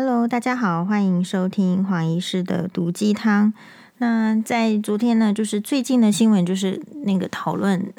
[0.00, 3.52] Hello，大家好，欢迎收听黄医师的毒鸡汤。
[3.96, 7.92] 那在昨天呢，就是最近的新闻，就是那个讨论，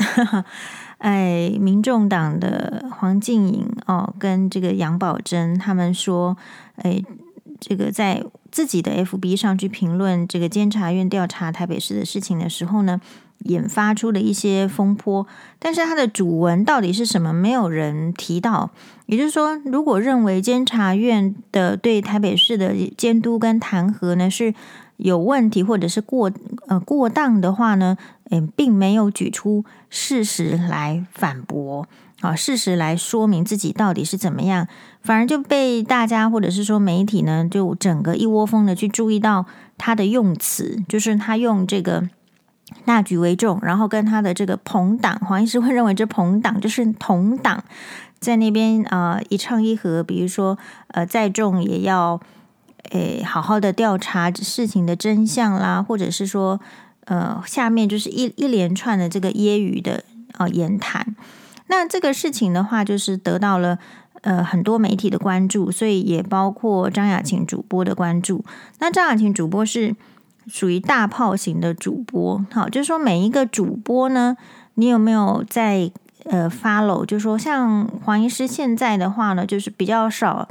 [1.00, 6.38] 哎，民众党的黄静颖哦，跟这个杨宝珍他们说，
[6.78, 7.04] 哎，
[7.60, 13.02] 这个在自己的 FB 上去评论这个监察院调查台北市的事情的时候呢，
[13.46, 15.26] 引发出了一些风波，
[15.58, 18.70] 但是它的主文到底是什么，没有人提到。
[19.06, 24.54] 也就是说，如果认为监察院的对台北市的监督跟弹劾呢是
[24.98, 26.32] 有问题，或者是过
[26.68, 27.98] 呃过当的话呢，
[28.30, 31.88] 嗯，并没有举出事实来反驳
[32.20, 34.68] 啊，事实来说明自己到底是怎么样，
[35.02, 39.46] 反而就被大家或者是说媒体呢，就整个一窝蜂的去注意到
[39.78, 42.10] 他的用词，就是他用这个。
[42.86, 47.64] 大局为重，然后跟他的这个朋党黄医师会认为这朋党就是同党，
[48.20, 52.20] 在那边啊、一唱一和，比如说呃再重也要
[52.92, 56.60] 诶好好的调查事情的真相啦，或者是说
[57.06, 60.04] 呃下面就是一一连串的这个揶揄的
[60.38, 61.16] 啊、言谈，
[61.68, 63.78] 那这个事情的话就是得到了
[64.22, 68.44] 呃很多媒体的关注，所以也包括张雅琴主播的关注。
[68.80, 69.96] 那张雅琴主播是。
[70.48, 74.36] 属于大炮型的主播，好，就是说每一个主播呢，
[74.74, 75.92] 你有没有在
[76.26, 77.06] 呃 follow？
[77.06, 80.48] 就是说像黄医师现在的话呢，就是比较少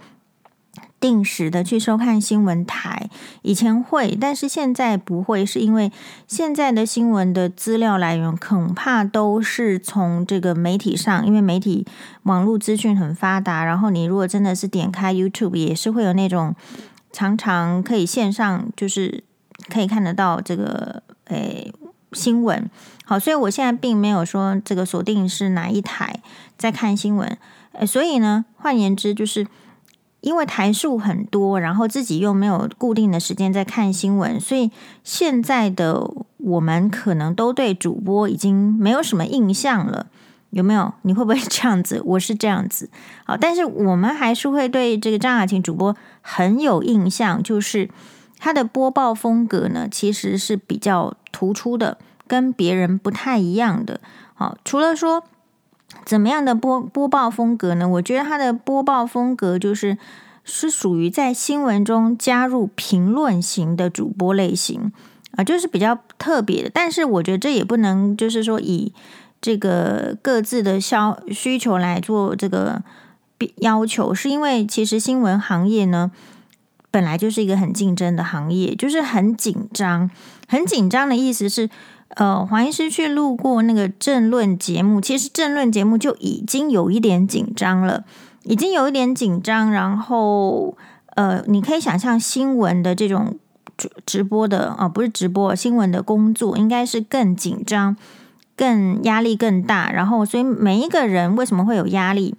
[1.01, 3.11] 定时的去收看新闻台，
[3.43, 5.91] 以前会，但是现在不会，是因为
[6.29, 11.85] 现在的新闻的资料来源恐怕都是从这个媒体上，因为媒体
[12.23, 16.55] 网络资讯很发达，然后你如果真的是点开 YouTube，也是会有那种
[17.13, 19.25] 常常可以线上就是。
[19.69, 21.73] 可以看得到这个诶
[22.13, 22.71] 新闻，
[23.05, 26.21] 好，所以我现在并没有说这个锁定是哪一台
[26.57, 27.37] 在看新闻，
[27.73, 29.47] 诶，所以呢，换言之，就是
[30.23, 34.71] 因为台数很多，然后自己又没有固定的时间在看新闻，所以
[35.05, 40.07] 现在的我们可能都对主播已经没有什么印象了，
[40.49, 40.95] 有没有？
[41.03, 42.01] 你会不会这样子？
[42.07, 42.89] 我是这样子，
[43.27, 47.91] 好，但是我们还是会对这个张雅琴主播很有印象，就是。
[48.39, 54.01] 他的播报风格呢，其实是比较突出的，跟别人不太一样的。
[54.35, 55.25] 好，除了说
[56.05, 57.89] 怎么样的播播报风格呢？
[57.89, 59.99] 我觉得他的播报风格就是
[60.45, 64.93] 是属于在新闻中加入评论型的主播类型
[65.33, 66.71] 啊，就是比较特别的。
[66.73, 68.93] 但是我觉得这也不能就是说以
[69.41, 72.83] 这个各自的消需求来做这个
[73.57, 76.13] 要求，是因为其实新闻行业呢。
[76.91, 80.11] 本来就是一个很竞争的行业，就是很紧张，
[80.49, 81.69] 很紧张的意思是，
[82.17, 88.05] 呃，黄医师去录过那个政论节目，其实政论节目就已经有一点紧张了，
[88.45, 89.71] 已经有一点紧张。
[89.71, 90.75] 然后，
[91.17, 93.37] 呃，你可以想象新闻的这种
[93.77, 97.95] 直直播的啊、不是直播新闻的工作，应该是更紧张、
[98.57, 99.93] 更压力更大。
[99.93, 102.35] 然后，所以每一个人为什么会有压力？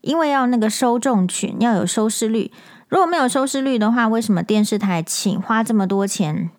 [0.00, 2.50] 因为要那个受众群要有收视率。
[2.92, 6.50] 如果没有收视率的话，为什么电视台请花这么多钱，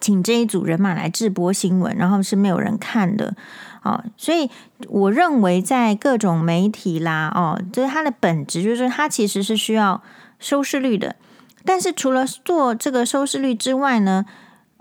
[0.00, 3.34] 请这一组人马来直播新闻，然后是没有人看的？
[3.82, 4.48] 哦，所以
[4.86, 10.00] 我认为在各种媒体啦，哦，就是它的本质就是它其实是需要
[10.38, 11.16] 收视率的。
[11.64, 14.24] 但是除了做这个收视率之外呢，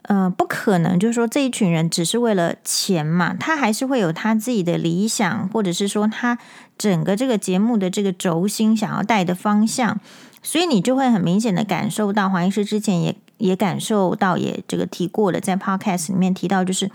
[0.04, 6.38] 呃，不可能就是说这一群人只是为了钱嘛，他还是会有他自己的理想，或者是说他
[6.78, 10.00] 整个这个节目的这个轴心想要带的方向。
[10.44, 16.92] 所以你就会很明显的感受到，黄医师之前也也感受到，也这个提过了，在 Podcast 里面提到，就是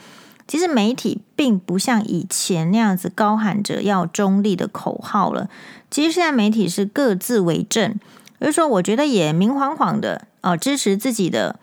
[0.46, 5.48] 其实媒体并不像以前那样子高喊着要中立的口号了。
[5.90, 7.98] 其实现在媒体是各自为政，
[8.38, 11.58] 就是说，我觉得也明晃晃的哦，支持自己的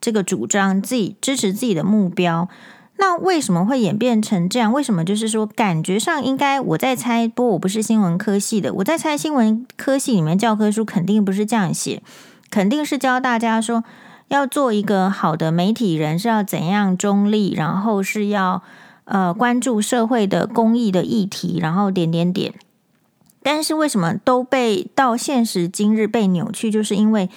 [0.00, 2.48] 这个主张，自己支持自己的目标。
[2.96, 4.72] 那为什么会演变成这样？
[4.72, 12.02] 为什么就是说，感觉上应该我在猜，不我不是新闻科系的，我在猜新闻科系里面教科书肯定不是这样写，
[12.50, 13.82] 肯定是教大家说
[14.28, 18.62] 要做一个好的媒体人是要怎样中立，然后是要
[19.04, 22.54] 呃关注社会的公益的议题，然后点点点。
[23.42, 26.70] 但是为什么都被到现实今日被扭曲？
[26.70, 27.28] 就是因为。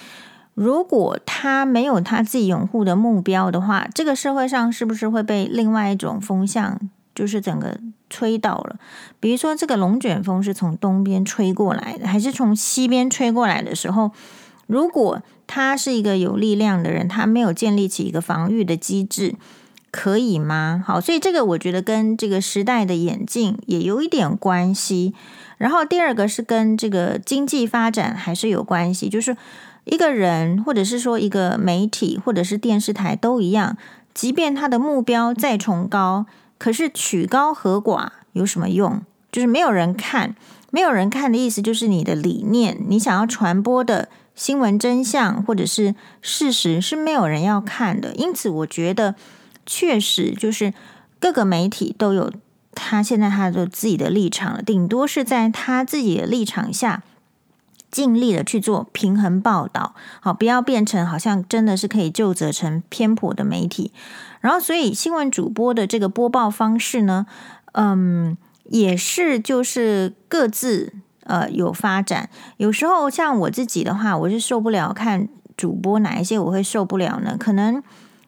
[0.58, 6.80] 如果他没有他自己拥护的目标的话，这个社会上是不是会被另外一种风向，
[7.14, 7.78] 就是整个
[8.10, 8.74] 吹倒了？
[9.20, 14.10] 比如说，这个龙卷风是从东边吹过来的，还是从西边吹过来的时候，
[14.66, 19.36] 如果他是一个有力量的人，他没有建立起一个防御的机制，
[19.92, 20.82] 可以吗？
[20.84, 25.14] 好，所以这个我觉得跟这个时代的演进也有一点关系。
[25.56, 29.36] 然后第二个是跟这个经济发展还是有关系，就是。
[29.88, 33.76] 一个人，或者是说一个媒体，或者是电视台都一样，
[34.14, 36.26] 即便他的目标再崇高，
[36.58, 39.02] 可是曲高和寡有什么用？
[39.30, 40.34] 就是没有人看，
[40.70, 48.14] 没有人看的意思就是你的理念，你想要传播的新闻真相或者是事实是没有人要看的。
[48.14, 49.14] 因此，我觉得
[49.66, 50.72] 确实就是
[51.20, 52.32] 各个媒体都有
[52.72, 57.02] 他现在他的自己的立场了，顶多是在他自己的立场下。
[57.90, 63.92] 尽力的去做平衡报道，好，不要变成好像真的是可以就责成偏颇的媒体。
[64.40, 67.26] 然后，所以新闻主播的这个播报方式呢，
[67.72, 70.92] 嗯，也是就是各自
[71.24, 72.28] 呃有发展。
[72.58, 77.36] 有时候像我自己的话，我是受不了看主播哪一些我会受不了呢？
[77.38, 77.82] 可能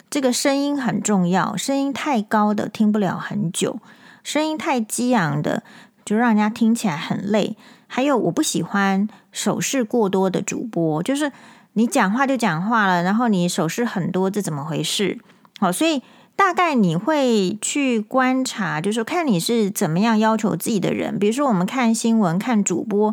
[0.09, 3.79] 这个声音很重要，声音太高的听不了很久，
[4.25, 5.63] 声音太激昂的
[6.05, 7.57] 就让人家听起来很累。
[7.93, 11.33] 还有，我不喜欢手势过多的主播，就是
[11.73, 15.19] 你讲话就讲话了，然后你手势很多，这怎么回事？
[15.59, 16.01] 好，所以
[16.37, 21.19] 大概你会去观察，就是看你是怎么样要求自己的人。
[21.19, 23.13] 比如说，我们看新闻、看主播，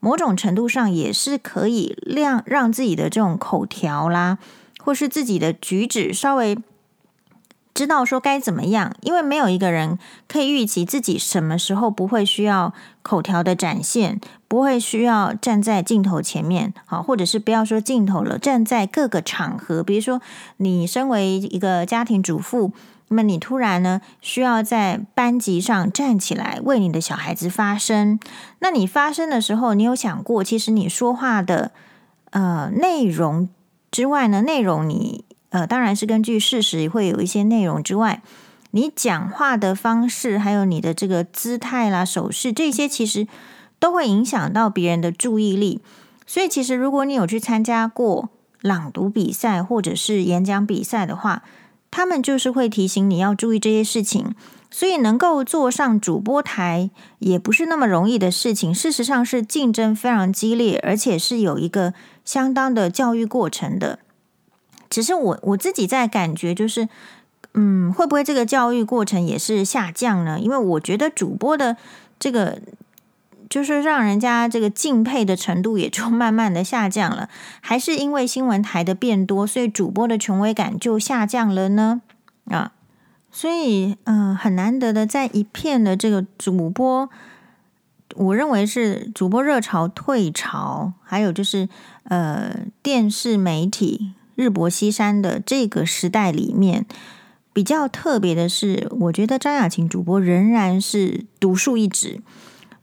[0.00, 4.38] 某种程度上也是可以让让自己的这种口条啦，
[4.80, 6.58] 或是自己的举止稍微。
[7.76, 14.18] 知道说该怎么样，因为没有一个人可以预期自己什么时候不会需要口条的展现，
[14.48, 20.22] 不会需要站在镜头前面，好，或者是不要说镜头了，站在各个场合，比如说
[20.56, 22.72] 你身为一个家庭主妇，
[23.08, 28.18] 那么你突然呢需要在班级上站起来为你的小孩子发声，
[28.60, 31.72] 那你发声的时候，你有想过，其实你说话的
[32.30, 33.50] 呃内容
[33.90, 35.26] 之外呢，内容你。
[35.50, 38.22] 呃，当然是根据事实会有一些内容之外，
[38.72, 43.26] 你讲话的方式，还有你的这个姿态啦、手势，这些其实
[43.78, 45.80] 都会影响到别人的注意力。
[46.26, 51.44] 所以，其实如果你有去参加过朗读比赛或者是演讲比赛的话，
[51.90, 54.34] 他们就是会提醒你要注意这些事情。
[54.68, 56.90] 所以，能够坐上主播台
[57.20, 58.74] 也不是那么容易的事情。
[58.74, 61.94] 事实上，是竞争非常激烈，而且是有一个
[62.24, 64.00] 相当的教育过程的。
[64.88, 66.88] 只是我我自己在感觉，就是，
[67.54, 70.38] 嗯，会不会这个教育过程也是下降呢？
[70.38, 71.76] 因为我觉得主播的
[72.18, 72.60] 这个，
[73.48, 77.28] 就是让人家这个敬佩的程度也就 慢慢的下降了，
[77.60, 82.02] 还是因为新闻台的变多，所以主播的权威感就下降了呢？
[82.50, 82.72] 啊，
[83.30, 87.08] 所以嗯、很难得的在一片的这个主播，
[88.14, 91.68] 我认为是主播热潮退潮，还有就是
[92.04, 94.12] 呃，电视媒体。
[94.36, 96.86] 日薄西山的这个时代里面，
[97.52, 102.20] 比较特别的是，我觉得张雅琴主播仍然是独树一帜。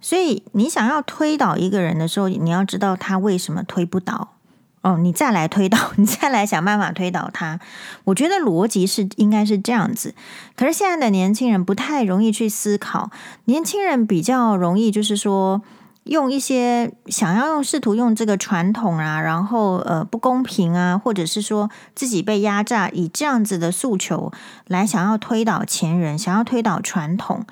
[0.01, 4.33] 所以，你想要推倒一个人的时候，你要知道他为什么推不倒
[4.81, 7.59] 哦，你再来推倒， 你再来想办法推倒他。
[8.05, 10.13] 我觉得逻辑是应该是这样子。
[10.57, 13.11] 可是现在的年轻人不太容易去思考，
[13.45, 15.61] 年轻人比较容易就是说。
[16.05, 24.31] 用一些想要用试图用这个传统啊，然后呃不公平啊，或者是说自己被压榨，以这样子的诉求
[24.67, 27.45] 来想要推倒前人，想要推倒传统。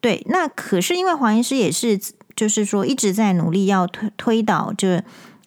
[0.00, 2.00] 对，那可是因为黄医师也是，
[2.36, 5.02] 就是说一直在努力要推推倒这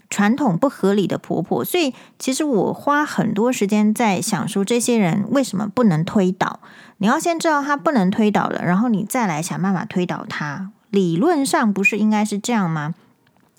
[0.09, 6.59] 传统不合理的婆婆，所以其实我花很多时间在想说，这些人为什么不能推倒？
[6.97, 10.69] 你要先知道他不能推倒了，然后你再来想办法推倒他。
[10.93, 12.93] 理论上不是应该是这样吗？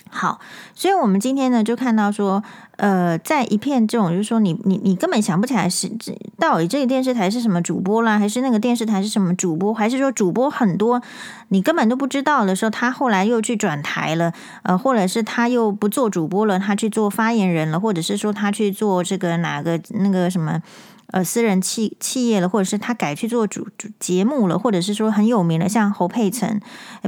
[0.09, 0.38] 好，
[0.76, 2.45] 所以我们今天呢就看到说，
[2.76, 11.03] 呃，在一片这种就是说你，你你根本想不起来是这到底这个电视台是什么主播啦，还是那个电视台是什么主播，还是说主播很多
[11.49, 20.62] 你根本都不知道的时候，他后来又去转台了，呃，或者是他又不做主播了，他去做发言人了，或者是说他去做这个哪个那个什么。
[21.09, 26.61] 呃，私人企企业了，或者是他改去做主主节目了，或者是说很有名的，像侯佩岑，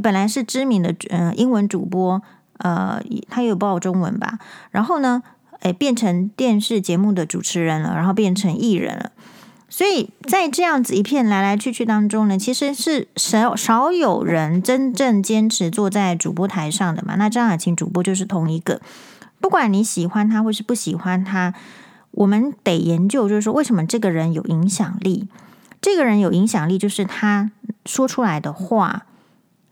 [0.02, 2.22] 本来是知名的呃英文主播，
[2.58, 4.38] 呃，他也有报中文吧，
[4.70, 5.22] 然后呢，
[5.60, 9.10] 诶，变成电视节目的主持人了，然后变成艺人了，
[9.68, 17.16] 所以在这样子一片来来去去当中呢，其实是少少有人真正坚持坐在主播台上的嘛。
[17.16, 18.80] 那张雅琴主播就是同一个，
[19.40, 21.54] 不管你喜欢他或是不喜欢他。
[22.16, 25.28] 我们得研究，就是说，为什么这个人有影响力？
[25.80, 27.50] 这个人有影响力，就是他
[27.84, 29.04] 说出来的话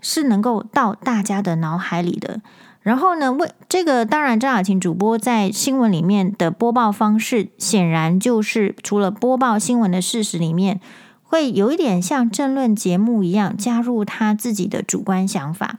[0.00, 2.42] 是能够到大家的脑海里的。
[2.82, 10.80] 然后呢，为这个，当然，张雅琴主播在新闻里面的播报方式，显然就是除了播报新闻的事实里面，
[11.22, 15.78] 会有一点像政论节目一样，加入他自己的主观想法。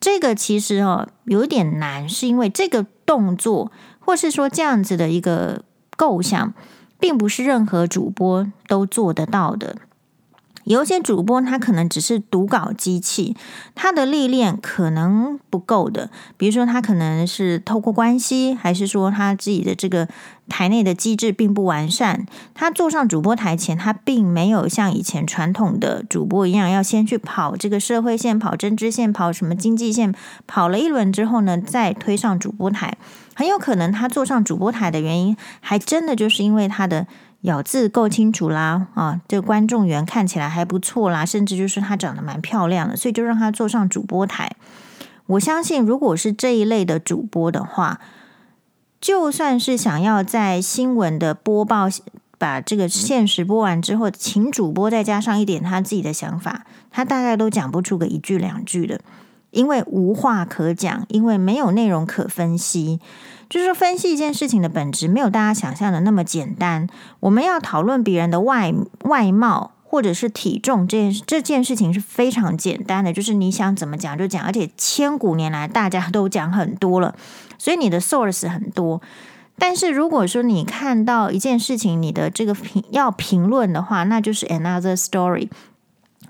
[0.00, 3.72] 这个其实哦，有一点难，是因为这个动作。
[3.98, 5.64] 或是说这样子的一个
[5.96, 6.54] 构想，
[7.00, 9.76] 并不是任何主播都做得到的。
[10.64, 13.36] 有些主播，他可能只是读稿机器，
[13.76, 16.10] 他的历练可能不够的。
[16.36, 20.08] 比如说，他可能是透过关系，还是说他自己的这个
[20.48, 22.26] 台内的机制并不完善。
[22.52, 30.12] 他坐上主播台前，他并没有像以前传统的主播一样，要先去跑这个社会线、跑针织线、跑什么经济线，
[30.48, 32.98] 跑了一轮之后呢，再推上主播台。
[33.36, 37.06] 很有可能他坐上主播台的原因，还真的就是因为他的。
[37.42, 44.50] 咬字够清楚啦，啊，这个观众缘看起来还不错啦，甚至就是他长得蛮漂亮的，所以就让她坐上主播台。
[45.26, 48.00] 我相信，如果是这一类的主播的话，
[49.00, 51.86] 就算是想要在新闻的播报
[52.36, 59.00] 把这个现实播完之后，请主播再加上一点他自己的想法，他大概都讲不出个一句两句的，
[59.56, 63.00] 因为无话可讲，因为没有内容可分析。
[63.48, 66.88] 就是分析一件事情的本质，没有大家想象的那么简单。
[67.20, 77.14] 我们要讨论别人的外外貌或者是体重这件这件事情是非常简单的，就是你想怎么讲就讲，而且千古年来大家都讲很多了，
[77.56, 79.00] 所以你的 source 很多。
[79.58, 85.48] 但是如果说你看到一件事情，你的这个评要评论的话，那就是 another story。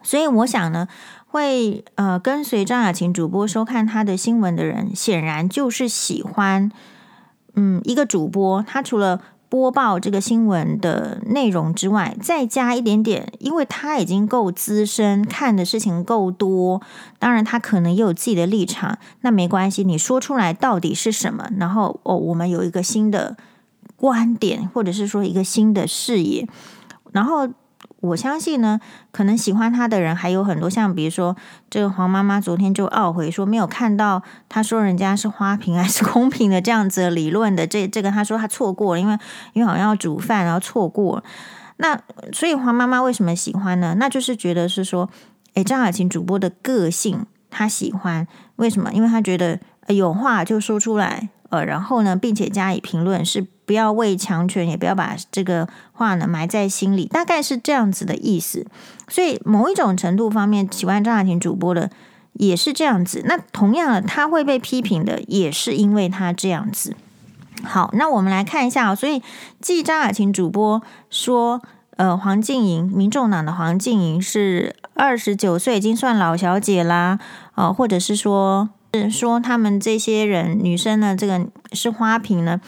[0.02, 0.86] 所以我想呢，
[1.26, 6.70] 会呃跟随张雅琴主播收看她的新闻的人，显然就是喜欢。
[7.58, 9.18] 嗯，一个主播，他除了
[9.48, 16.82] 播报这个新闻的内容之外，再加一点点，因为他已经够资深，看的事情够多，
[17.18, 21.48] 当然他可能也有自己的立场，那没关系，你说出来到底是什么？
[21.56, 23.38] 然后哦，我们有一个新的
[23.96, 26.46] 观点，或者是说一个新的视野，
[27.12, 27.48] 然后。
[28.06, 31.36] 我相信呢，可能喜欢他的人还有很多，像比如说
[31.68, 39.18] 这个黄妈妈昨天就懊悔说没有看到他说人家是花瓶还是空瓶的这样子的理论的，这这个他说他错过了，因为
[39.52, 41.22] 因为好像要煮饭然后错过。
[41.78, 42.00] 那
[42.32, 43.96] 所以黄妈妈为什么喜欢呢？
[43.98, 45.10] 那就是觉得是说，
[45.54, 48.90] 诶，张雅琴主播的个性他喜欢，为什么？
[48.92, 51.28] 因为他觉得有话就说出来。
[51.64, 58.66] 然后呢，并且加以评论，是不要畏强权，也不要把这个话呢埋在心里，大概是这样子的意思。
[59.08, 61.90] 所以某一种程度方面，喜欢张雅琴主播的
[62.34, 63.22] 也是这样子。
[63.26, 66.94] 那同样的，他会被批评的，也是因为他这样子。
[67.62, 68.94] 好，那我们来看一下。
[68.94, 69.22] 所以，
[69.60, 71.60] 继张雅琴主播说，
[71.96, 77.18] 呃，黄静莹，民众党的黄静莹是二十九岁，已经算老小姐啦，
[77.54, 78.68] 啊、呃，或者是说。
[78.94, 82.60] 是说他们这些人女生呢，这个是花瓶呢。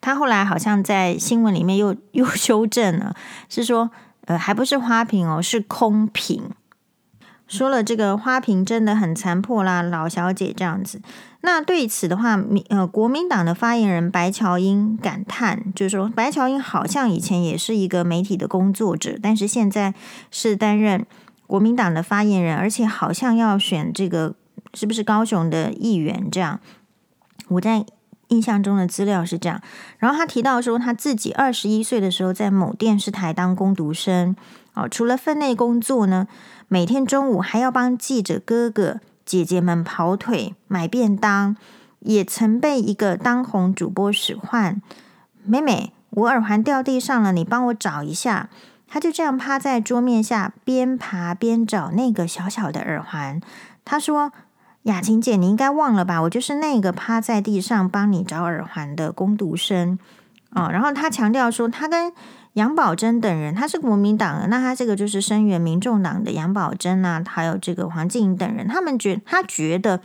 [0.00, 3.14] 他后来好像在新闻里面又 又修正了，
[3.48, 3.90] 是说
[4.26, 6.50] 呃还不是花瓶哦，是空瓶。
[7.48, 11.00] 说了这个花瓶真的很残破啦，老小姐这样子。
[11.40, 19.94] 那对此的话，民呃国民党的发言人白乔英感叹，就是说白乔英好像以前也是一个媒体的工作者，但是现在
[20.30, 21.06] 是担任
[21.46, 24.34] 国民党的发言人，而且好像要选这个。
[24.76, 26.28] 是不是高雄的议员？
[26.30, 26.60] 这样，
[27.48, 27.86] 我在
[28.28, 29.62] 印象中的资料是这样。
[29.98, 34.36] 然后他提到说，他自己二十一岁的时候在某电视台当工读生，
[34.74, 36.28] 哦，除了分内工作呢，
[36.68, 41.56] 每天中午还要帮记者哥哥姐姐们跑腿买便当，
[42.00, 44.82] 也曾被一个当红主播使唤
[45.42, 48.50] ：“妹妹，我耳环掉地上了，你帮我找一下。”
[48.86, 53.40] 他就这样趴在桌面下，边爬边找那个小小的耳环。
[53.84, 54.32] 他说。
[54.86, 56.22] 雅琴姐，你应该忘了吧？
[56.22, 59.98] 我就是那个趴在地上帮你找耳环的工读生
[60.50, 60.68] 哦。
[60.70, 62.12] 然后他强调说，他跟
[62.52, 70.00] 杨宝珍等人，他是国民党的，那他这个就是声援民众党的杨宝珍啊，还有这个黄静等人，他们觉他觉得，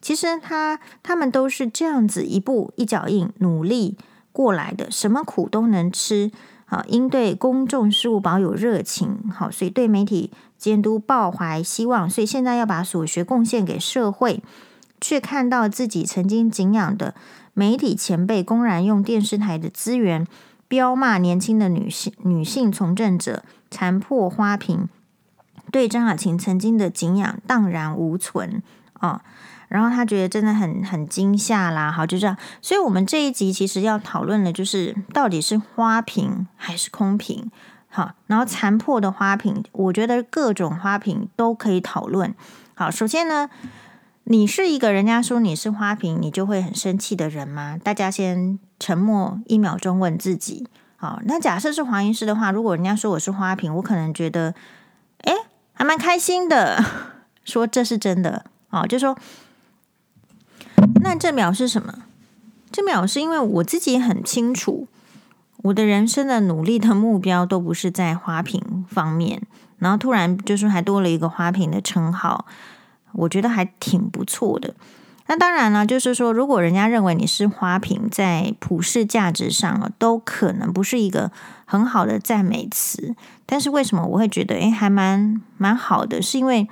[0.00, 3.96] 其实他他们都是这样子一步一脚印努力
[4.32, 6.32] 过来的，什么苦都能吃。
[6.66, 10.32] 好，应对公众事务保有热情，好，所以对媒体
[10.64, 14.42] 监督抱怀希望，所以现在要把所学贡献给社会，
[14.98, 17.14] 却看到自己曾经敬仰的
[17.52, 20.26] 媒体前辈公然用电视台的资源
[20.66, 24.88] 飙骂年轻的女性女性从政者，残破花瓶，
[25.70, 28.62] 对张雅琴曾经的敬仰荡然无存
[28.94, 29.20] 啊。
[29.68, 32.34] 然后他觉得真的很很惊吓啦，好，就这样。
[32.62, 37.50] 所以，我们这一集其实要讨论的，就是到底是花瓶还是空瓶，
[37.94, 38.12] 好。
[38.26, 42.34] 然后残破的花瓶，我觉得各种花瓶都可以讨论。
[42.74, 43.48] 好，首先呢，
[44.24, 47.78] 你是一个人家说你是花瓶，你就会很生气的人吗？
[47.82, 50.66] 大家先沉默一秒钟，问自己。
[50.96, 54.54] 好，那假设是黄医师的话，如果人家说我是花瓶，我可能觉得，
[55.22, 55.32] 诶，
[55.72, 56.82] 还蛮开心的，
[57.44, 58.44] 说这是真的。
[58.70, 59.16] 哦，就说。
[61.02, 62.04] 那这表示什么？
[62.72, 64.88] 这表示因为我自己很清楚，
[65.64, 69.40] 我的人生的努力的目标都不是在花瓶方面，
[69.78, 72.44] 然后突然就是还多了一个花瓶的称号，
[73.12, 74.74] 我觉得还挺不错的。
[75.26, 81.32] 那当然了，就是说，如果人家认为你是花瓶，在普世价值上啊都可能不是一个
[81.64, 83.14] 很好的赞美词。
[83.46, 86.20] 但是为什么我会觉得，诶，还蛮蛮好的？
[86.20, 86.68] 是因为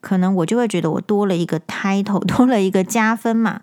[0.00, 3.60] 可能我就会觉得我多了一个 title，多了一个加分嘛。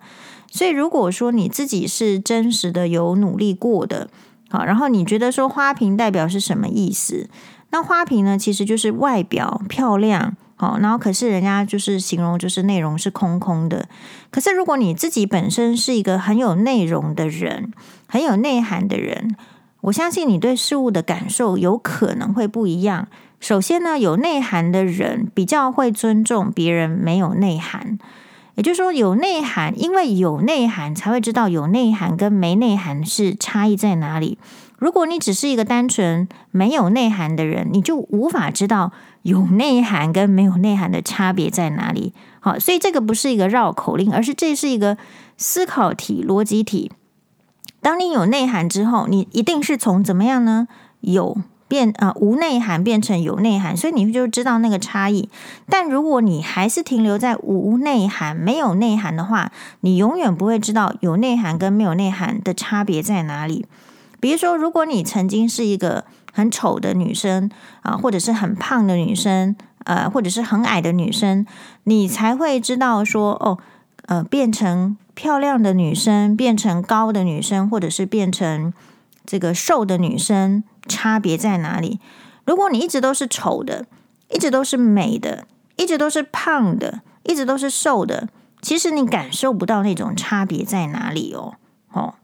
[0.50, 4.10] 所以如果说你自己是真实的有努力过的，
[4.50, 7.30] 好，然后你觉得说花瓶代表是什么意思？
[7.72, 10.38] 那花瓶呢，其实就是外表漂亮。
[10.58, 13.90] 好，然后可是人家就是形容，就是内容是空空的。
[14.32, 17.74] 可是如果你自己本身是一个很有内容的人，
[18.08, 19.36] 很有内涵的人，
[19.82, 23.10] 我相信你对事物的感受有可能会不一样。
[23.42, 28.00] 首先呢，有内涵的人比较会尊重别人没有内涵，
[28.56, 34.38] 也就是说有内涵，因为有内涵才会知道有内涵跟没内涵是差异在哪里。
[34.78, 42.14] 如果你只是一个单纯没有内涵的人，你就无法知道有内涵跟没有内涵的差别在哪里。
[42.40, 44.98] 好，所以这个不是一个绕口令，而是这是一个
[45.38, 46.92] 思考题、逻辑题。
[47.82, 50.68] 当你有内涵之后，你一定是从怎么样呢？
[51.02, 51.38] 有
[51.75, 55.27] 变啊、呃，无内涵变成有内涵，所以你就知道那个差异。
[55.67, 59.51] 但如果你还是停留在无内涵、没有内涵的话，
[59.82, 63.65] 你永远不会知道有内涵跟没有内涵的差别在哪里。
[64.22, 67.51] 比如说，如果你曾经是一个很丑的女生
[67.82, 69.53] 啊，或者是很胖的女生，
[69.84, 71.46] 呃，或者是很矮的女生，
[71.84, 73.58] 你才会知道说，哦，
[74.05, 78.74] 呃，变成漂亮的女生，变成高的女生，或者是变成
[79.25, 82.00] 这个瘦的女生，差别在哪里？
[82.46, 83.86] 如果你一直都是丑的，
[84.30, 88.30] 一直都是美的，一直都是胖的，一直都是瘦的，
[88.62, 91.56] 其实你感受不到那种差别在哪里哦，
[91.92, 92.15] 哦。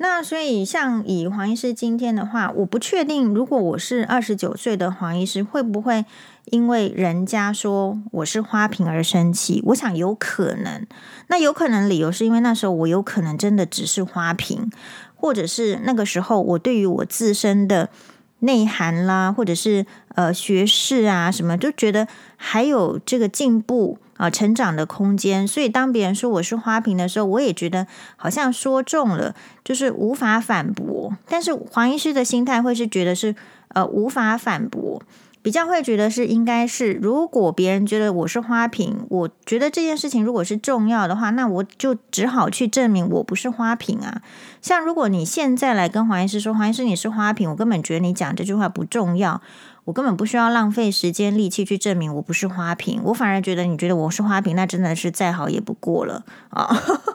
[0.00, 6.04] 那所以，像以黄医师今天的话，我不确定，如果我是二十九岁的黄医师，会不会
[6.44, 9.60] 因为人家说我是花瓶而生气？
[9.66, 10.86] 我想有可能。
[11.26, 14.70] 那有可能理由是因为那时候我有可能真的只是花瓶，
[15.18, 17.90] 或者是那个时候我对于我自身的
[18.38, 23.98] 内涵啦，或者是呃学识啊什么，就觉得还有这个进步。
[24.18, 25.46] 啊，成长的空间。
[25.46, 31.16] 所以当别人说我是花瓶的时候，我也觉得好像说中了，就是无法反驳。
[31.28, 33.36] 但是黄医师的心态会是觉得是
[33.68, 35.00] 呃无法反驳，
[35.40, 44.22] 比较会觉得是应该是，如果别人觉得我是花瓶，我觉得这件事情如果是重要的话，那我就只好去证明我不是花瓶啊。
[44.60, 49.40] 像如果你现在来跟黄医师说，黄医师你是花瓶，我根本觉得你讲这句话不重要。
[49.84, 56.68] 我根本不需要浪费时间力气去证明我不是花瓶，我反而觉得你觉得我是花瓶，那真的是再好也不过了啊！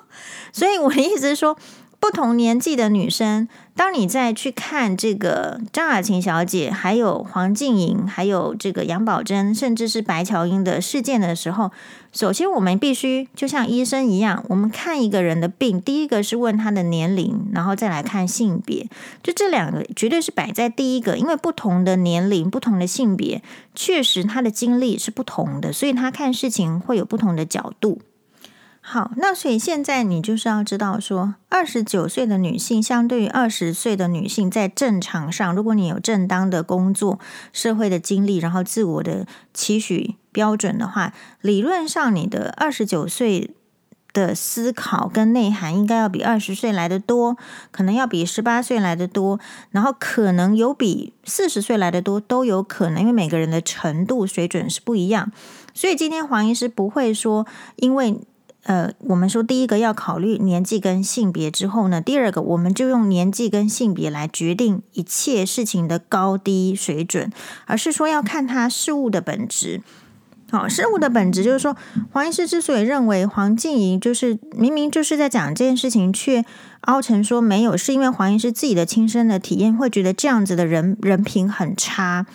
[0.52, 1.58] 所以我的意思是说。
[2.04, 11.72] 不同年纪的女生，当你再去看这个张雅琴小姐，还有黄静莹，还有这个杨宝珍，甚至是白乔英的事件的时候，
[12.12, 18.90] 首先我们必须就像医生一样，我们看一个人的病，第一个是问他的年龄，然后再来看性别，
[19.24, 23.42] 就这两个绝对是摆在第一个，因为不同的年龄、不同的性别，
[23.74, 28.02] 确实他的经历是不同的，所以他看事情会有不同的角度。
[28.86, 37.18] 好，那所以现在你就是要知道说，二十九岁的女性相对于二十岁的女性，在正常上，如果你有正当的工作、
[37.54, 43.52] 社会的经历，然后自我的期许标准的话，理论上你的二十九岁
[44.12, 47.38] 的思考跟内涵应该要比二十岁来得多，
[47.72, 49.40] 可能要比十八岁来得多，
[49.72, 55.32] 然后可能有比四十岁来得多，都有可能，因为每个人的程度水准是不一样。
[55.74, 58.20] 所以今天黄医师不会说，因为。
[58.64, 67.32] 呃，我们说第一个要考虑年纪跟性别之后呢，第二个我们就用年纪跟性别来决定一切事情的高低水准，
[67.66, 69.82] 而是说要看他事物的本质。
[70.50, 71.76] 好，事物的本质就是说，
[72.12, 76.46] 黄医师之所以认为黄静怡就是明明就是在讲这件事情，却
[76.82, 82.28] 凹成说没有，是因为黄医师自己的亲身的体验，会觉得这样子的人人品很差。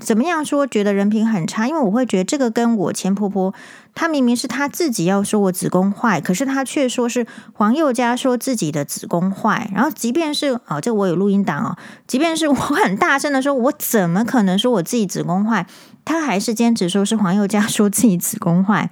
[0.00, 1.68] 怎么样说觉得人品很差？
[1.68, 3.54] 因为我会觉得这个跟我前婆婆，
[3.94, 9.70] 她明明是她自己要说我子宫坏，可是她却说是黄宥嘉说自己的子宫坏。
[9.72, 11.76] 然后即便是哦，这我有录音档哦，
[12.08, 15.64] 即便是 我很大声的说，我怎么可能说我自己子宫坏？
[16.04, 18.90] 她还是坚持说是黄宥嘉说自己子宫坏。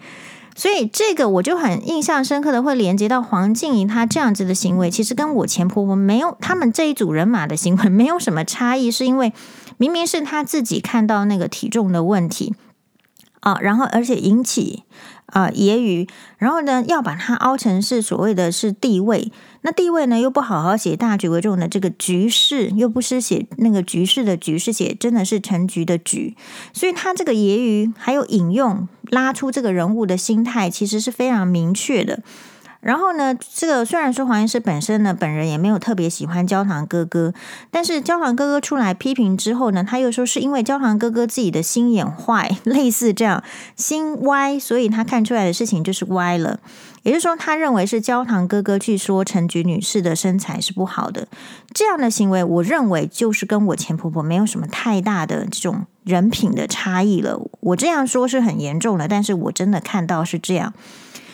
[0.54, 9.32] 所以这个我就很印象深刻的会连接到黄静怡她这样子的行为，其实跟我前婆婆没有他们这一组人马的行为没有什么差异，是因为。
[9.82, 12.54] 明明是他自己看到那个体重的问题，
[13.40, 14.84] 啊，然后而且引起
[15.26, 26.36] 啊揶揄，然后呢要把它凹成是所谓的是地位，那地位呢又不好好写大局为重的这个局势，又不是写那个局势的局，是写真的是成局的局，
[26.72, 32.22] 所以他这个揶揄还有引用拉出这个人物的心态，其实是非常明确的。
[32.82, 37.32] 然后呢，这个虽然说黄医师本身呢，本人也没有特别喜欢焦糖哥哥，
[37.70, 43.44] 但是焦糖哥哥出来批评之后呢，他又说是因为焦糖哥哥自己的心眼坏， 类似这样
[43.76, 46.58] 心歪，所以他看出来的事情就是歪了。
[47.04, 51.28] 也就是说，他认为是焦糖哥哥去说陈菊女士的身材是不好的，
[51.72, 57.40] 这样的行为，我认为就是跟我前婆婆没有什么太大的这种人品的差异了。
[57.60, 60.74] 我这样说是很严重的，但是我真的看到是这样。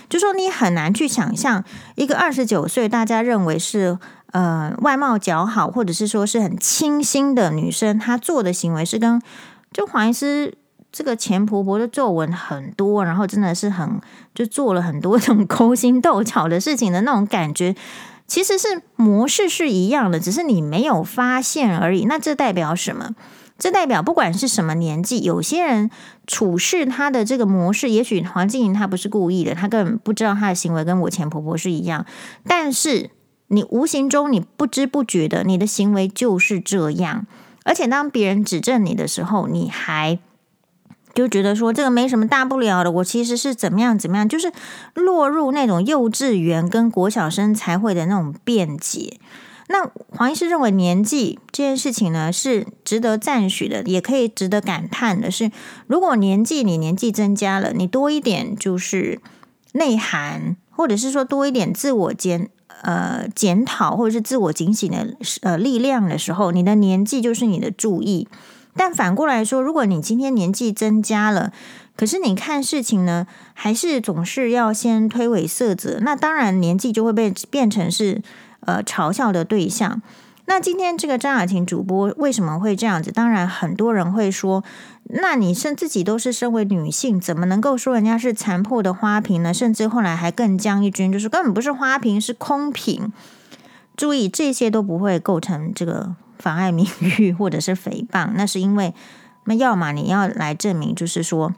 [0.09, 1.62] 就说你很难去想象
[1.97, 3.99] 一个二十九岁，大家认为是
[4.33, 9.21] 呃外貌姣好，或者是说是很清新的女生，她做的行为是跟
[9.73, 10.55] 就黄医师
[10.90, 14.01] 这个前婆婆的皱纹很多，然后真的是很
[14.35, 17.75] 就做了很多这种勾心斗角的事情的那种感觉，
[18.27, 22.07] 其实是模式是一样的，只是你没有发现而已。
[22.07, 23.11] 那这代表什么？
[23.59, 25.90] 这代表不管是什么年纪，有些人
[26.29, 32.07] 处事他的这个模式，也许黄静莹她不是故意的，她根本不知道她的行为跟我前婆婆是一样。
[32.47, 33.11] 但是
[33.49, 37.27] 你无形中你不知不觉的，你的行为就是这样。
[37.64, 40.21] 而且当别人指正你的时候，你还
[41.12, 44.53] 就觉得说这个没什么大不了的，我其实是怎么样怎么样，就是
[44.94, 49.18] 落入那种幼稚园跟国小生才会的那种辩解。
[49.71, 55.51] 那黄医师认为年纪这件事情呢，是值得赞许的，也可以值得感叹的是，
[55.87, 59.21] 如果年纪你年纪增加了，你多一点就是
[59.73, 62.49] 内涵，或者是说多一点自我检
[62.81, 68.27] 呃检讨，或者是自我警醒的呃力量的时候，你的年纪就是你的注意。
[68.75, 71.53] 但反过来说，如果你今天年纪增加了，
[71.95, 78.23] 可是你看事情呢，还是总是要先推诿色泽，那当然年纪就会被变成是。
[78.61, 80.03] 呃，嘲笑的对象。
[80.47, 83.12] 那今天这个张雅琴主播为什么会这样子？
[83.12, 84.64] 当然，很多人会说，
[85.05, 89.53] 那你是自己都是身为女性，怎么能够说人家是残破的花瓶呢？
[89.53, 93.12] 甚至后来还更将一军，就是根本不是花瓶，是空瓶。
[93.94, 98.94] 注意，这些都不会构成这个妨碍名誉或者是诽谤，那是因为，
[99.44, 101.53] 那要么你要来证明，就是说，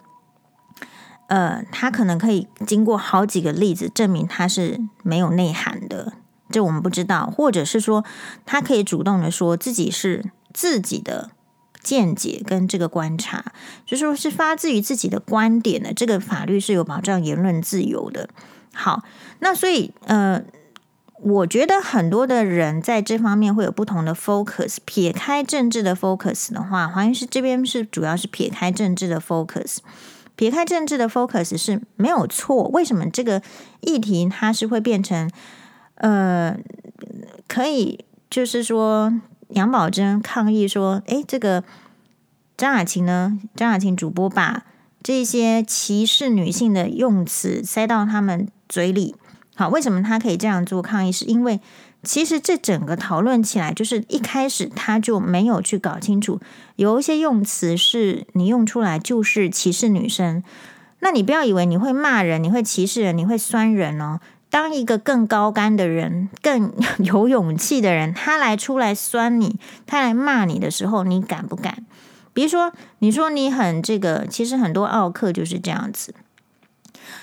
[1.29, 6.15] 呃，他可能可以经过好几个例子证明他是没有内涵的。
[6.51, 8.05] 这我们不知道，或者是说，
[8.45, 11.31] 他可以主动的说自己是自己的
[11.83, 13.53] 见解跟这个观察，
[13.87, 15.95] 就说是发自于自己的观点的。
[15.95, 18.29] 这个法律是有保障言论自由的。
[18.75, 19.03] 好，
[19.39, 20.43] 那所以呃，
[21.23, 24.77] 我觉得很多的人在这方面会有不同的 focus。
[24.85, 29.79] 撇开政治的 focus 的话，黄医师这边是主要是撇开政治的 focus，
[30.37, 32.65] 撇开政治的 focus 是没有错。
[32.69, 33.41] 为什么这个
[33.81, 35.31] 议题它是会变成？
[36.01, 36.57] 呃，
[37.47, 39.13] 可以，就是说，
[39.51, 41.63] 杨宝珍抗议说：“诶，这个
[42.57, 43.39] 张雅琴呢？
[43.55, 44.65] 张雅琴主播把
[45.03, 49.15] 这些歧视女性的用词塞到他们嘴里。
[49.55, 51.13] 好，为什么他可以这样做抗议？
[51.13, 51.61] 是因为
[52.03, 56.41] 其实这整个讨论起来，就是一开始他就没有去搞清楚，
[56.77, 60.43] 有一些用词是你用出来就是歧视女生。
[61.01, 64.19] 那你不要以为你会骂人，你会歧视人，你会酸人哦。”
[64.51, 71.87] 当一个更高干的人、更 有勇气的人，他来出来酸你，他来骂你的时候，你敢不敢？
[72.33, 76.15] 比如说，你说你很这个，其实很多奥客就是这样子。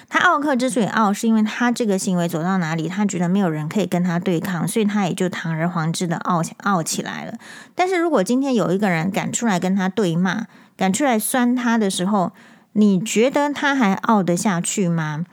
[0.09, 7.33] 他奥客之所以傲，是因为他这个行为走到哪里，他觉得没有人可以跟他对抗，所以他也就堂而皇之的傲傲起来了。
[7.75, 10.45] 但是如果今天有一个人敢出来跟他对骂，
[10.77, 12.31] 敢出来酸他的时候，
[12.71, 15.25] 你觉得他还傲得下去吗？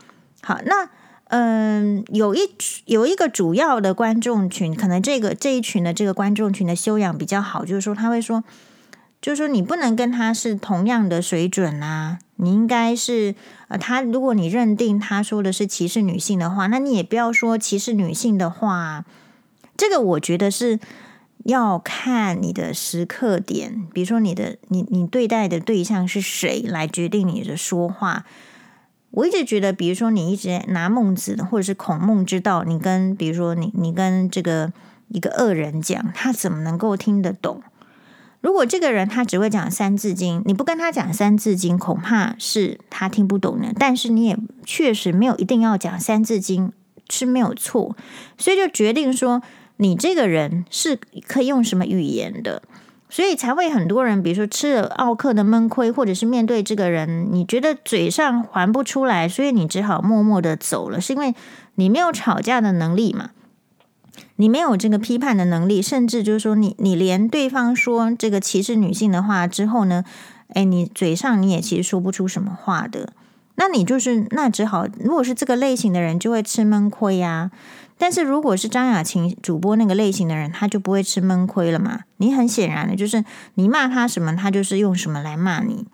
[0.42, 0.88] 好，那。
[1.36, 2.48] 嗯，有一
[2.84, 8.44] 有一个主要的观众群，可能这个这一群的这个观众群的修养比较好，就是说他会说，
[9.20, 13.34] 就是说你不能跟他是同样的水准啊，你应该是
[13.66, 19.04] 呃，他如果你认定他说的是歧视女性的话，那你也不要说歧视女性的话。
[19.76, 20.78] 这个我觉得是
[21.46, 28.24] 要看你的时刻点，比如说你的你你对待的对象是谁来决定你的说话。
[29.14, 34.72] 我一直觉得，比如说你一直拿孟子或者是孔孟之道，你跟比如说你你跟这个
[35.08, 37.62] 一个恶人讲，他怎么能够听得懂？
[38.40, 43.72] 如果这个人他只会讲三字经，你不跟他讲三字经，恐怕是他听不懂的。
[43.78, 46.72] 但是你也确实没有一定要讲三字经
[47.08, 47.96] 是没有错，
[48.36, 49.40] 所以就决定说
[49.76, 52.62] 你这个人是可以用什么语言的。
[53.14, 61.32] 所以才会很多人，比如说吃了奥克的闷亏，或者是面对这个人，你觉得嘴上还不出来，所以你只好默默的走了，是因为
[61.76, 63.30] 你没有吵架的能力嘛？
[64.34, 70.02] 你没有这个批判的能力，甚至就是说你，你你连对方说这个歧视女性的话之后呢，
[70.48, 73.12] 诶，你嘴上你也其实说不出什么话的，
[73.54, 77.52] 那你就是那只好，如果是这个类型的人，就会吃闷亏呀。
[77.96, 82.00] 但是如果是张雅琴主播那个类型的人，他就不会吃闷亏了嘛。
[82.16, 85.86] 你很显然的就是你骂他什么，他就是用什么来骂你，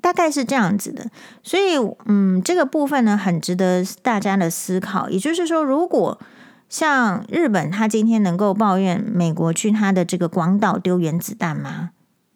[0.00, 1.06] 大概是这样子的。
[1.42, 5.08] 所以，嗯，这个部分呢，很值得大家的思考。
[5.08, 6.20] 也就是说，如果
[6.68, 11.90] 像日本，他今天能够抱怨美国去他的这个广岛丢原子弹吗？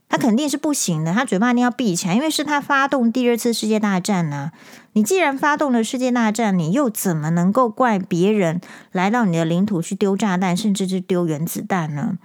[0.09, 4.52] 他肯定是不行的，他嘴巴一定要闭起来，因为是他发动第二次世界大战呢。
[4.98, 12.18] 你既然发动了世界大战，你又怎么能够怪别人来到你的领土去丢炸弹，甚至是丢原子弹呢？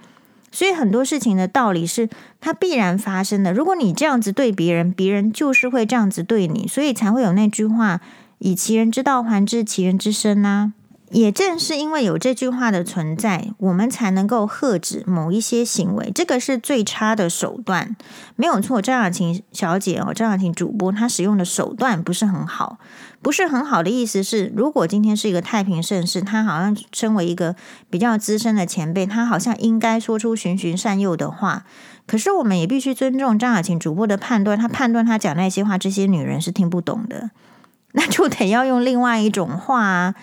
[0.50, 2.08] 所以很多事情的道理是
[2.40, 3.52] 它必然发生的。
[3.52, 8.00] 如果你这样子对别人，别人就是会这样子对你，所以才会有那句话
[8.38, 10.72] ：“以其人之道还治其人之身”啊。
[11.14, 16.10] 也正是因为有这句话的存在，我们才能够喝止某一些行为。
[16.12, 17.96] 这个是最差的手段，
[18.34, 18.82] 没有错。
[18.82, 22.78] 张雅琴小姐哦，张雅琴主播她使用的手段不是很好，
[23.22, 27.54] 不是很好的意思是，如果今天是一个太平盛世，她好像身为一个
[27.88, 31.64] 比较资深的前辈，她好像应该说出循循善诱的话。
[32.08, 37.30] 可是我们也必须尊重张雅琴主播的判断，她判断她讲那些话，这些女人是听不懂的，
[37.94, 40.16] 那就得要用另外一种话啊。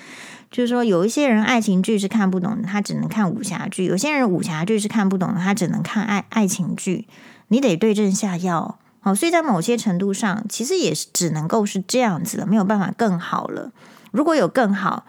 [0.51, 7.07] 就是说，有一些人爱情剧是看不懂的，他只能看武侠剧；有些人武侠剧是看不懂的，他只能看爱爱情剧。
[7.47, 13.71] 你得对症下药，好，所以在某些程度上，其实也是只能够是这样子了，没有办法更好了。
[14.11, 15.05] 如果有更好，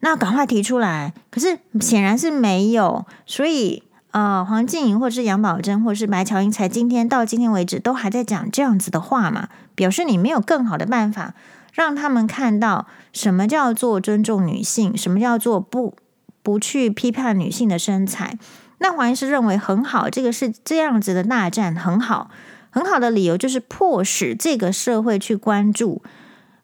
[0.00, 1.14] 那赶快提出来。
[1.30, 11.34] 可是显然是没有，所以呃，黄静莹或者是杨宝珍或者是白乔英，才今天到今天为止都还在讲这样子的话嘛，表示你没有更好的办法。
[11.74, 15.96] 让他们看到什么叫做尊重女性，什么叫做不
[16.40, 18.38] 不去批判女性的身材。
[18.78, 22.30] 那黄医师认为很好，这个是这样子的大战很好，
[22.70, 26.00] 很好的理由就是迫使这个社会去关注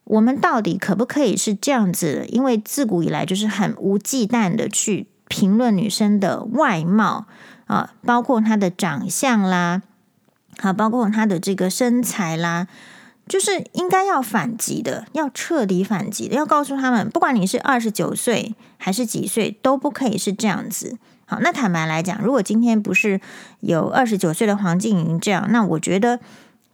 [0.05, 2.25] 我们到底可不可以是这样子。
[2.29, 7.25] 因为自古以来就是很无忌惮的去评论女生的外貌
[7.65, 9.81] 啊，包括她的长相啦，
[10.61, 12.67] 啊，包括她的这个身材啦。
[13.31, 20.97] 就是应该要反击的，要彻底反击的，要告诉他们，不管你是二十九岁还是几岁，都不可以是这样子。
[21.25, 23.21] 好，那坦白来讲，如果今天不是
[23.61, 26.19] 有二十九岁的黄静莹这样，那我觉得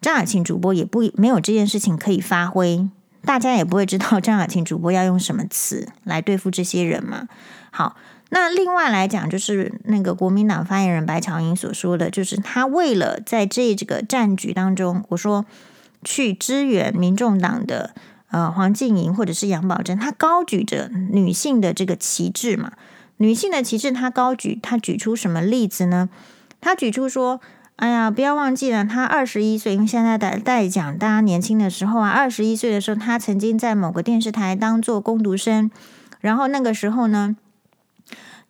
[0.01, 2.89] 张雅琴主播也不没有这件事情可以发挥，
[3.23, 7.27] 大家也不会知道张雅琴主播要用什么词来对付这些人嘛。
[7.69, 7.95] 好，
[8.31, 15.45] 那另外来讲，就是那个国民党发言人白乔英所说的，就是他为了在这这个战局当中，我说。
[16.03, 17.93] 去支援民众党的
[18.29, 22.73] 呃黄静莹或者是杨宝珍，她高举着女性的这个旗帜嘛，
[23.17, 26.09] 女性的旗帜，她高举，她举出什么例子呢？
[26.61, 27.41] 她举出说，
[27.77, 35.69] 哎呀，不要忘记了，她二十一岁，因为现在在在讲大家年轻的时候啊，二十一岁的时候，她曾经在某个电视台当做工读生，
[36.21, 37.35] 然后那个时候呢。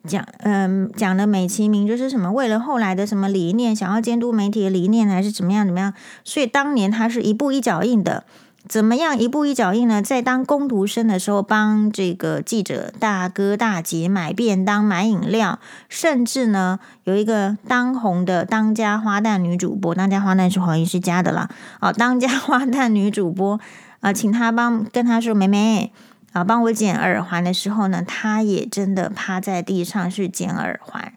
[0.04, 5.92] 讲嗯，讲的美其名就是什么，为了后来的什么理念，想要监督媒体的理念，还是怎么样怎么样？
[6.24, 8.24] 所以当年他是一步一脚印的，
[8.68, 10.00] 怎么样一步一脚印呢？
[10.00, 15.58] 在当工读生的时候，帮这个记者大哥大姐买便当、买饮料，
[15.88, 23.62] 甚至呢，有一个当红的当家花旦女主播，当家花旦是黄医师家的啦，哦，当家花旦女主播啊、
[24.02, 25.92] 呃，请他帮跟他说，妹妹。
[26.32, 31.12] 啊，帮我捡耳环的时候呢，他也真的趴在地上去捡耳环。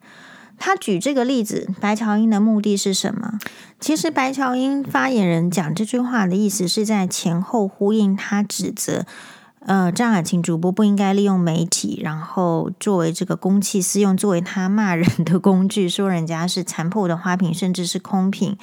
[0.57, 3.39] 他举这个例子，白乔英的目的是什么？
[3.79, 9.05] 其实白乔英发言人讲这句话的意思是在前后呼应，他指责
[9.65, 18.55] 呃张雅琴主播不应该利用媒体，然后作为这个公器私用，作为他骂人的工具，说人家是残破的花瓶，甚至是空瓶。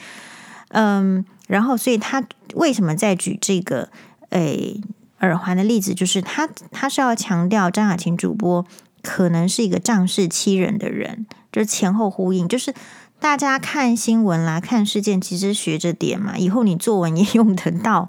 [0.68, 3.88] 嗯，然后所以他为什么在举这个？
[4.30, 4.80] 诶。
[5.20, 8.64] 耳环的例子就是他，他是要强调张雅琴主播
[9.02, 12.74] 可能是一个仗势欺人的人，就是前后呼应，就是
[13.18, 18.08] 大家看新闻啦、看事件，其实学着点嘛，以后你作文也 用得到。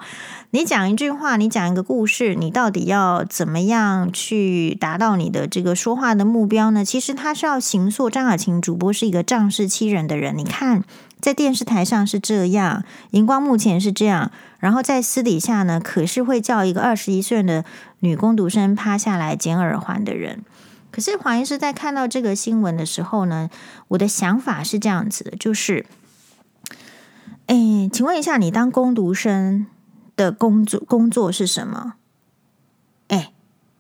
[0.52, 6.86] 你讲一句话，你讲一个故事，你到底要怎么样去达到你的这个说话的目标呢？
[6.86, 10.38] 其实他是要行塑张雅琴主播是一个仗势欺人的人。
[10.38, 10.84] 你看。
[11.20, 17.66] 在电视台上是这样，荧光幕前是这样，然后在私底下呢，可是会叫一个二十一岁的
[18.00, 20.46] 女工读生趴下来捡耳环的人。
[20.92, 23.50] 可是黄医师在看到这个新闻的时候呢，
[23.90, 25.86] 我的想法是这样子的，就是
[27.48, 29.68] 哎，请问一下，你当工读生
[30.16, 31.94] 的工作工作是什么？
[33.10, 33.34] 哎，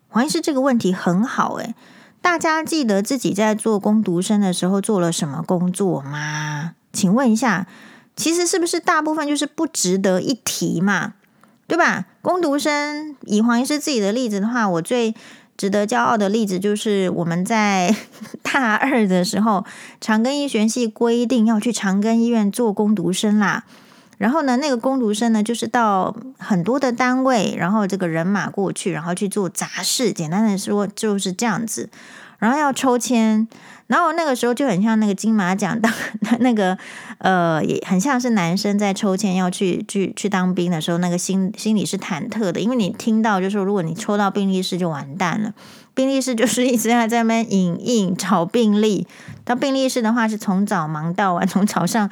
[0.09, 1.73] 黄医师这个问题很好哎，
[2.21, 6.75] 大家记得自己在做工读生的时候做了什么工作吗？
[6.91, 7.67] 请问一下，
[8.15, 11.13] 其实是不是大部分就是不值得一提嘛？
[11.67, 12.05] 对吧？
[12.21, 15.13] 工读生以黄医师自己的例子的话，我最
[15.55, 17.95] 值得骄傲的例子就是我们在
[18.41, 19.63] 大二的时候，
[20.01, 23.65] 长庚医学系规定要去长庚医院做工读生啦。
[24.17, 30.11] 然后呢，那个工读生呢，就是到很多的单位，然后这个人马过去，然后去做杂事。
[30.11, 31.89] 简单的说就是这样子。
[32.39, 33.47] 然后要抽签，
[33.89, 35.91] 然后那个时候就很像那个金马奖当
[36.39, 36.77] 那个
[37.17, 45.53] 呃，也很像是男生在抽签要去去去当兵的时候，那个心心里是忐忑的，因为你听到就是说，如果你抽到病历室就完蛋了。
[45.95, 49.05] 病历室就是一直在在那边影印找病历，
[49.43, 52.09] 到病历室的话是从早忙到晚，从早上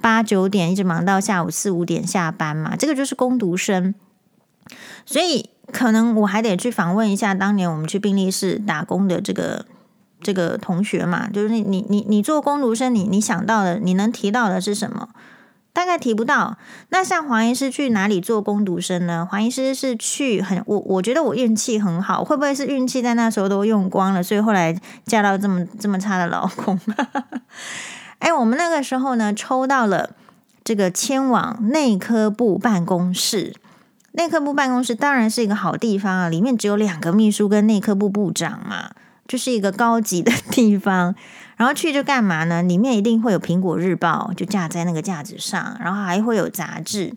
[0.00, 3.94] 八九点一直忙到下午四五点下班嘛，这个就是工读生，
[5.06, 5.50] 所以。
[5.72, 9.64] 可能我还得去访问一下当年我们去病历室打工的这个
[10.22, 15.08] 这个同学嘛，就是你你你你做工读生，你你想到的，你能提到的是什么？
[15.72, 16.58] 大概提不到。
[16.88, 19.26] 那像黄医师去哪里做工读生呢？
[19.30, 26.78] 黄医师是去很我我觉得我运气很好，会不会是运气在那时候都用光了，所以后来嫁到这么这么差的老公？
[28.18, 30.10] 哎，我们那个时候呢，抽到了
[30.64, 33.54] 这个迁往内科部办公室。
[34.12, 38.90] 内科部办公室当然是一个好地方啊，里面只有两个秘书跟内科部部长嘛，
[39.30, 41.14] 就是一个高级的地方。
[41.56, 42.62] 然后去就干嘛呢？
[42.62, 47.14] 里面一定会有《苹果日报》，就架在那个架子上，然后还会有杂志。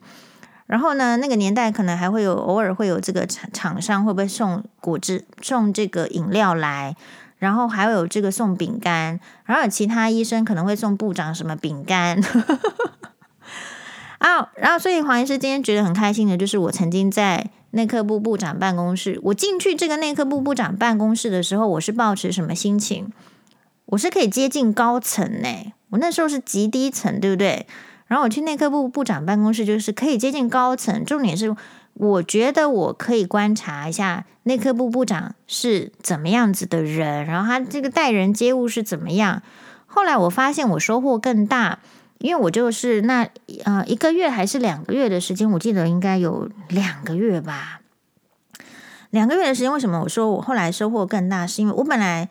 [0.68, 6.96] 然后呢，那个年代可能还会有偶尔会有这个厂厂商会不会送果汁、送这个饮料来，
[7.38, 12.22] 然后还有这个送饼干，然后其他医生可能会送部长什么饼干。
[14.20, 23.12] 啊，然后所以黄医师今天觉得很开心的，就是我曾经在内科部部长办公室，我进去这个内科部部长办公室的时候，我是抱持什么心情？
[23.86, 27.66] 我是可以接近高层呢，我那时候是极低层，对不对？
[28.06, 31.04] 然后我去内科部部长办公室，就是可以接近高层。
[31.04, 31.56] 重点是，
[31.96, 39.42] 我觉得我可以观察一下内科部部长是怎么样子的人，然后他这个待人接物是怎么样。
[39.88, 41.80] 后来我发现我收获更大。
[42.24, 43.28] 因为我就是那
[43.66, 47.82] 呃一个月还是两个月的时间，我记得应该有两个月吧。
[49.10, 51.46] 两个月的时间，为什么我说我后来收获更大？
[51.46, 52.30] 是因为我本来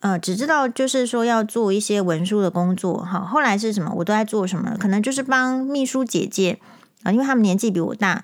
[0.00, 3.94] 呃只知道就是说要做一些文书的工作哈，后来是什么？
[3.96, 4.76] 我都在做什么？
[4.78, 6.58] 可能就是帮秘书姐姐
[7.02, 8.22] 啊，因为他们年纪比我大，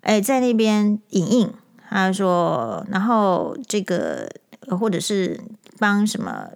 [0.00, 1.52] 哎，在那边影印，
[1.90, 4.26] 他说，然后这个
[4.80, 5.38] 或者是
[5.78, 6.46] 帮什么。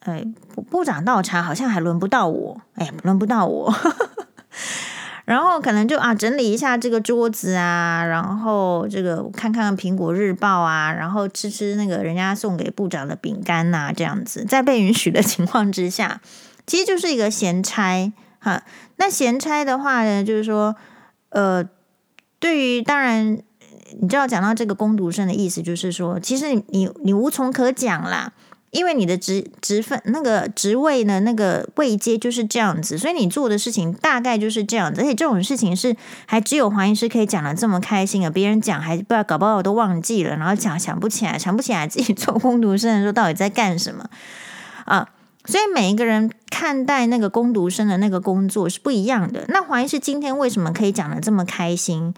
[0.00, 0.24] 哎，
[0.70, 3.74] 部长倒茶好像还轮不到我，哎，轮不到我。
[5.26, 16.20] 然后可能就啊，整理一下这个桌子啊，然后这个看看苹果日报啊，然后吃吃那个人家送给部长的饼干呐，这样子，在被允许的情况之下，
[16.66, 18.62] 其实就是一个闲差哈。
[18.96, 20.74] 那闲差的话呢，就是说，
[21.28, 21.64] 呃，
[22.40, 23.38] 对于当然，
[24.00, 28.32] 你知道讲到这个工读生的意思，就是说，其实你，你无从可讲啦。
[28.70, 35.00] 因为你的职职分那个职位呢，那个位阶就是这样子，所以你做的事情大概就是这样子。
[35.00, 44.04] 而且这种事情是还只有黄医师可以讲得这么开心啊，别人讲还不知道，搞不好我都忘记了，然后讲想不起来，想不起来自己 做工读生的时候到底在干什么
[44.84, 45.08] 啊。
[45.46, 49.46] 所以每一个人看待那个工读生的那个工作是不一样的。
[49.48, 52.14] 那黄医师今天为什么可以讲得这么开心？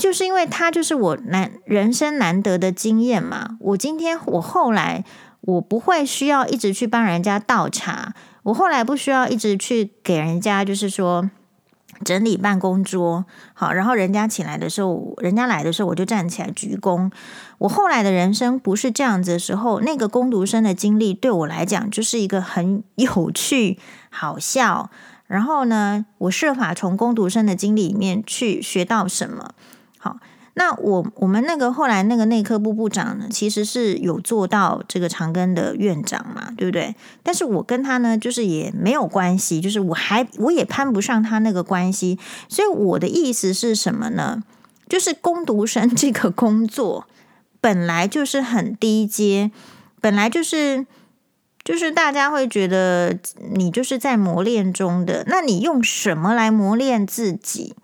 [0.00, 3.56] 就是因为他就是我难人生难得的经验嘛。
[3.60, 5.04] 我今天我后来。
[5.46, 11.30] 我不会需要一直去帮人家倒茶，我后来不需要一直去给人家，就是说
[12.04, 17.10] 整理办公桌，好，然后人家起来的时候，人家来的时候，我就站起来鞠躬。
[17.58, 23.78] 我后来的人生不是这样子的时候，那个工读生的经历对我来讲就是一个很有趣、
[24.10, 24.90] 好笑。
[25.26, 29.52] 然后呢，我设法从工读生的经历里面去学到什么，
[29.98, 30.18] 好。
[30.58, 36.94] 那我我们那个后来那个内科部部长呢，其实是有做到这个长庚的院长嘛，对不对？
[37.22, 42.18] 但是我跟他呢，就是也没有关系，就是我还我也攀不上他那个关系。
[42.48, 44.42] 所以我的意思是什么呢？
[44.88, 47.06] 就是攻读生这个工作
[47.60, 49.50] 本来就是很低阶，
[50.00, 50.86] 本来就是
[51.62, 53.18] 就是大家会觉得
[53.52, 55.22] 你就是在磨练中的。
[55.26, 57.74] 那你用什么来磨练自己？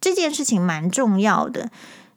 [0.00, 1.70] 这件事情蛮重要的。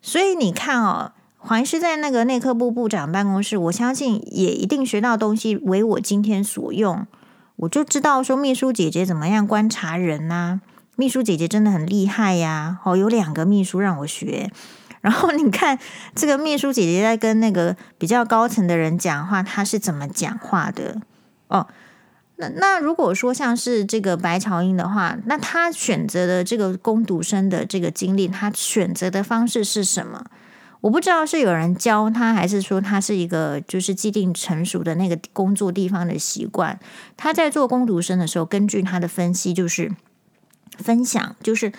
[0.05, 7.07] 所以你看哦，黄医师在那个内科部部长办公室，我相信也一定学到东西，为我今天所用。
[7.55, 10.59] 我就知道说秘书姐姐怎么样观察人呐、
[10.97, 12.79] 秘书姐姐真的很厉害呀！
[12.83, 14.51] 哦，有两个秘书让我学。
[14.99, 15.79] 然后你看
[16.15, 20.99] 这个秘书姐姐在跟那个比较高层的人讲话，她是怎么讲话的？
[21.47, 21.67] 哦，
[22.49, 30.25] 那如果说像是这个白乔英的话，那她选择的这个攻读生的这个经历，她选择的方式是什么？
[30.81, 36.79] 我不知道是有人教她，还是说她是一个就是既定成熟的那个工作地方的习惯。
[37.17, 39.91] 她在做工读生的时候，根据她的分析就是。
[40.79, 41.71] 分享就是，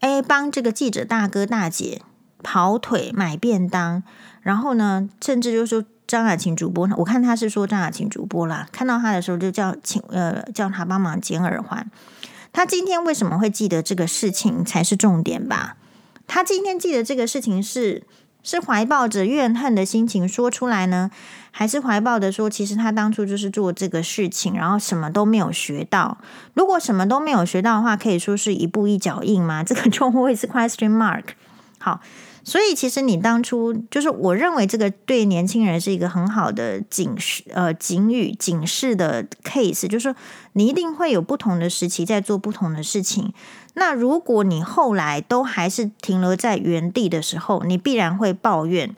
[0.00, 2.02] 哎，帮这个记者大哥大姐
[2.42, 4.02] 跑腿买便当，
[4.42, 11.90] 然后呢，甚至就是说张雅琴主播，我看他是说张雅琴主播啦，看到他的时候就叫请呃叫他帮忙捡耳环。
[12.52, 15.76] 他今天为什么会记得这个事情才是重点吧？
[16.26, 18.02] 他今天记得这个事情是。
[18.42, 21.10] 是怀抱着怨恨的心情说出来呢，
[21.50, 26.16] 还是怀抱着说，其实他当初就是做这个事情，然后什么都没有学到？
[26.54, 29.62] 如果什么都没有学到的话，可以说是一步一脚印吗？
[29.62, 31.24] 这个就会是 question mark。
[31.78, 32.00] 好。
[32.42, 40.14] 所以，其实你当初就是我认为这个对年轻人是一个很好的警示，呃，警语、警示的 case，就是
[40.54, 43.32] 你一定会有不同的时期在做不同的事情。
[43.74, 48.94] 那如果你后来都还是停留在原地的时候，你必然会抱怨。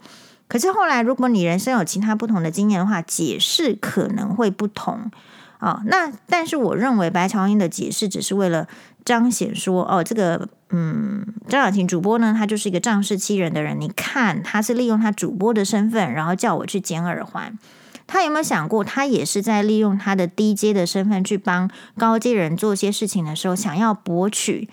[0.49, 5.11] 可是后来，如果你人生有其他不同的经验的话，解释可能会不同。
[5.59, 8.66] 啊、那但是我认为白乔英的解释只是为了
[9.05, 13.80] 彰显说，哦，这个嗯，张小琴主播呢，他就是一个仗势欺人的人。
[13.80, 17.59] 你看，他是利用他主播的身份，然后叫我去捡耳环。
[18.07, 24.68] 他有没有想过，他也是在利用他的低阶的身份去帮高阶人做些事情的时候，想要博取。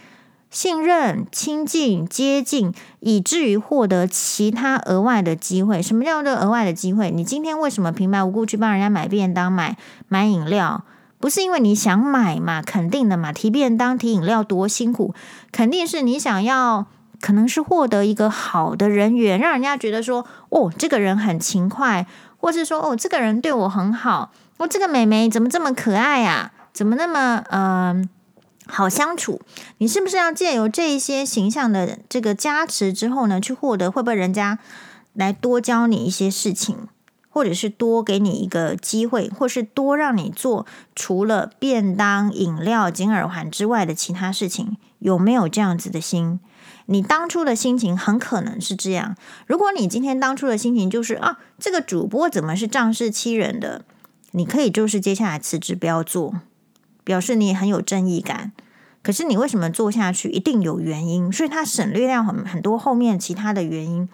[0.52, 5.80] 信任、亲近、接近，以至于获得其他额外的机会。
[5.80, 7.12] 什么叫做额外的机会？
[7.12, 9.78] 你今天为什么平白无故去帮人家买便当、买
[10.08, 10.84] 买饮料？
[11.20, 12.62] 不是因为你想买嘛？
[12.62, 13.32] 肯定的嘛。
[13.32, 15.14] 提便当、提饮料多辛苦，
[15.52, 16.86] 肯定是你想要，
[17.22, 22.08] 可能是获得一个好的人缘，让人家觉得说，哦，这个人很勤快，
[22.38, 24.32] 或是说，哦，这个人对我很好。
[24.58, 26.52] 哦，这个妹妹怎么这么可爱啊？
[26.74, 28.10] 怎么那么嗯？
[28.72, 29.42] 好相处，
[29.80, 34.60] 你是不是要借由这一些形象的这个加持之后呢，去获得会不会人家
[35.14, 36.78] 来多教你一些事情，
[37.40, 44.76] 或者是多给你一个机会，或是多让你做除了便当、饮料、金耳环之外的其他事情？
[45.00, 46.42] 有没有这样子的心？
[46.88, 49.16] 你当初的心情很可能是这样。
[49.48, 53.86] 如果你今天当初的心情就是啊，这个主播怎么是仗势欺人的？
[54.32, 56.42] 你可以就是接下来辞职不要做。
[57.06, 58.52] 表示你很有正义感，
[59.02, 60.30] 可是你为什么做下去？
[60.30, 64.10] 一定有原因，所以他省略掉很很多后面其他的原因。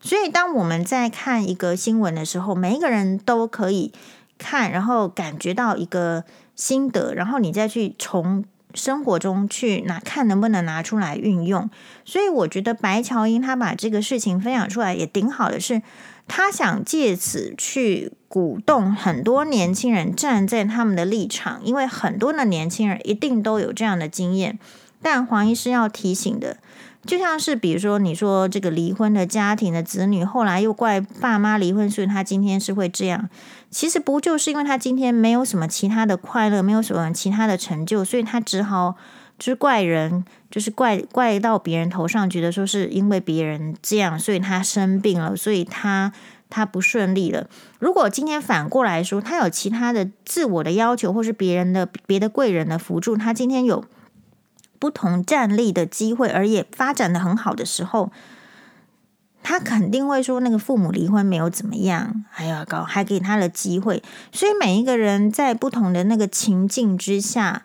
[0.00, 3.92] 所以当我们在看一个新闻的时候，每一个人都可以
[4.38, 6.24] 看，然后感觉到一个
[6.56, 8.44] 心得，然后你再去从
[8.74, 11.68] 生活中去拿看能不能拿出来运用。
[12.04, 15.82] 所以我觉得白乔英他把这个事情分享出来也挺好的，是
[16.26, 18.12] 他想借此去。
[18.30, 24.56] 鼓动很多年轻人站在他们的立场，因为很多的年轻人一定都有这样的经验。
[25.02, 26.58] 但黄医师要提醒的，
[27.06, 33.28] 就像是比如说，你说这个离婚的家庭的子女，后来又怪爸妈离婚，所以他今天是会这样。
[33.70, 38.96] 其实不就是因为他今天没有什么其他的快乐，没有什么其他的成就，所以他只好
[39.38, 46.12] 就是怪人，就是怪怪到别人头上，觉得说是因为别人这样，所以他生病了，所以他。
[46.52, 47.46] 他不顺利了。
[47.78, 53.84] 如果今天反过来说，他有其他的自我的要求，或是别人的别的贵人的辅助，他今天有
[54.80, 58.10] 不同站立的机会，而也发展的很好的时候，
[59.42, 64.02] 他肯定会说那个父母离婚没有怎么样，还要搞还给他的机会。
[64.32, 67.62] 所以每一个人在不同的那个情境之下，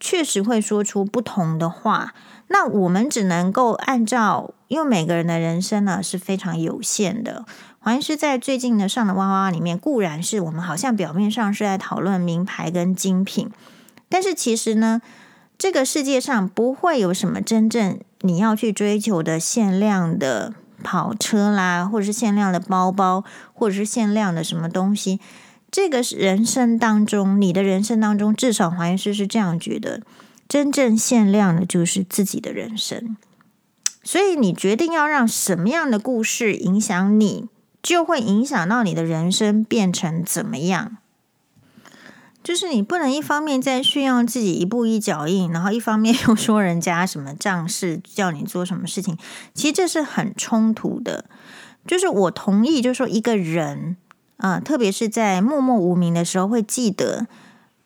[0.00, 2.14] 确实会说出不同的话。
[2.48, 7.44] 那我们只能够按照，因为每个人的人生呢是非常有限的。
[7.80, 13.50] 黄医师在最近的上的哇哇哇里面，固然是我们好像表面上是在讨论名牌跟精品，
[14.08, 15.02] 但是其实呢，
[15.56, 20.52] 这个世界上不会有什么真正你要去追求的限量的
[20.82, 25.20] 跑车啦，或者是限量的包包，或者是限量的什么东西。
[25.70, 30.02] 这个人生当中，你的人生当中，至少黄医师是这样觉得，
[30.46, 33.16] 真正限量的就是自己的人生。
[34.02, 37.48] 所以你决定要让什么样的故事影响你，
[37.82, 40.98] 就会影响到你的人生变成怎么样？
[42.44, 49.16] 就是你不能一方面在炫耀自己一步一脚印，然后一方面又说人家什么仗势叫你做什么事情，
[49.54, 51.24] 其实这是很冲突的。
[51.86, 53.96] 就是我同意，就是说一个人
[54.36, 57.26] 啊，特别是在默默无名的时候，会记得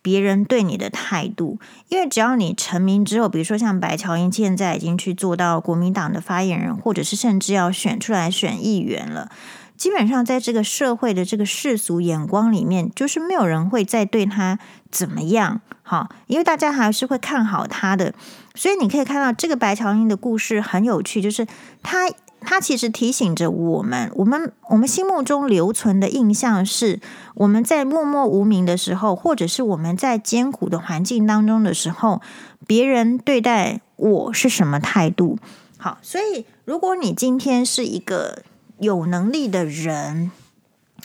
[0.03, 9.31] 别人对你的态度，因为只要你成名之后，比如说像白乔英现在已经去做到国民党的发言人，或者是甚至要选出来选议员了，
[9.79, 14.59] 基本上在这个社会的这个世俗眼光里面，就是没有人会再对他
[14.91, 18.13] 怎么样，哈，因为大家还是会看好他的，
[18.55, 21.47] 所以你可以看到这个白乔英的故事很有趣，就是
[21.83, 22.11] 他。
[22.41, 27.01] 他其实提醒着我们，我们我们心目中留存的印象是，
[27.35, 32.23] 我们在默默无名的时候，或者是我们在艰苦的环境当中的时候，
[32.65, 35.37] 别人对待我是什么态度？
[35.79, 38.45] 好，所以如果你今天是一个
[38.81, 40.31] 有能力的人，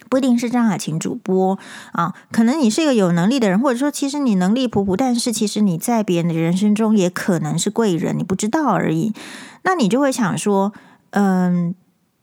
[0.10, 1.58] 不一定是张雅琴主播
[1.92, 9.14] 啊，可能你是一个有能力的人，或者说其实你能力普普，但是其实你在别人的人生中也可能是贵人，你不知道而已。
[9.64, 10.74] 那你就会想说。
[11.16, 11.76] 嗯，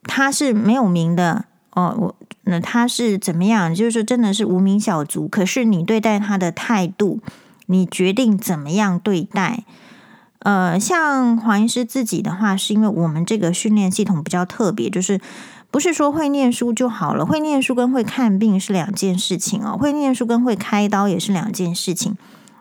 [0.02, 1.44] 他是没有名的
[1.74, 3.72] 哦，我那他是怎么样？
[3.72, 5.28] 就是说，真的是无名小卒。
[5.28, 7.20] 可是你对待他的态度，
[7.66, 9.62] 你决定怎么样对待？
[10.40, 15.20] 呃，像黄医师自己的话，是因为我们这个训练系统比较特别，就是
[15.70, 22.16] 不是说会念书就好了，会念书跟会看病是两件事情哦，会念书跟会开刀也是两件事情。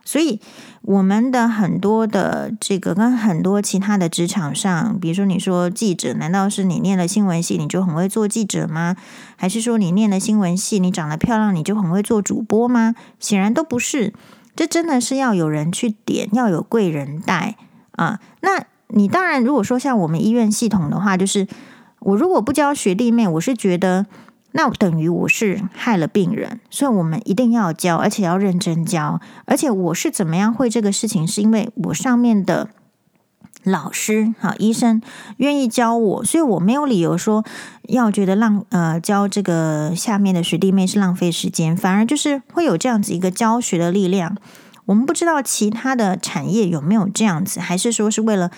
[0.05, 0.41] 所以，
[0.81, 8.95] 我们的很多的这个跟很多其他的职场上，比如说你说记者，难道是你念了新闻系你就很会做记者吗？
[9.35, 12.95] 还是说你念了新闻系，你长得漂亮你就很会做主播吗？
[13.19, 14.13] 显然都不是。
[14.55, 17.55] 这真的是要有人去点，要有贵人带
[17.99, 18.19] 啊。
[18.41, 21.47] 那你当然，如果说像我们医院系统的话，就是
[21.99, 24.05] 我如果不教学弟妹，我是觉得。
[24.51, 29.21] 那等于我是害了病人，所以我们一定要教，而且要认真教。
[29.45, 32.67] 而且我是怎么样会这个事情，是因为我上面的
[33.63, 35.03] 老师哈医生
[35.37, 37.45] 愿意教我，所以我没有理由说
[37.83, 44.35] 要觉得浪呃教这个下面的学弟妹是浪费时间，反而就是会有这样子一个教学的力量。
[44.89, 48.49] 我们不知道其他的产业有没有这样子，还是说是为了。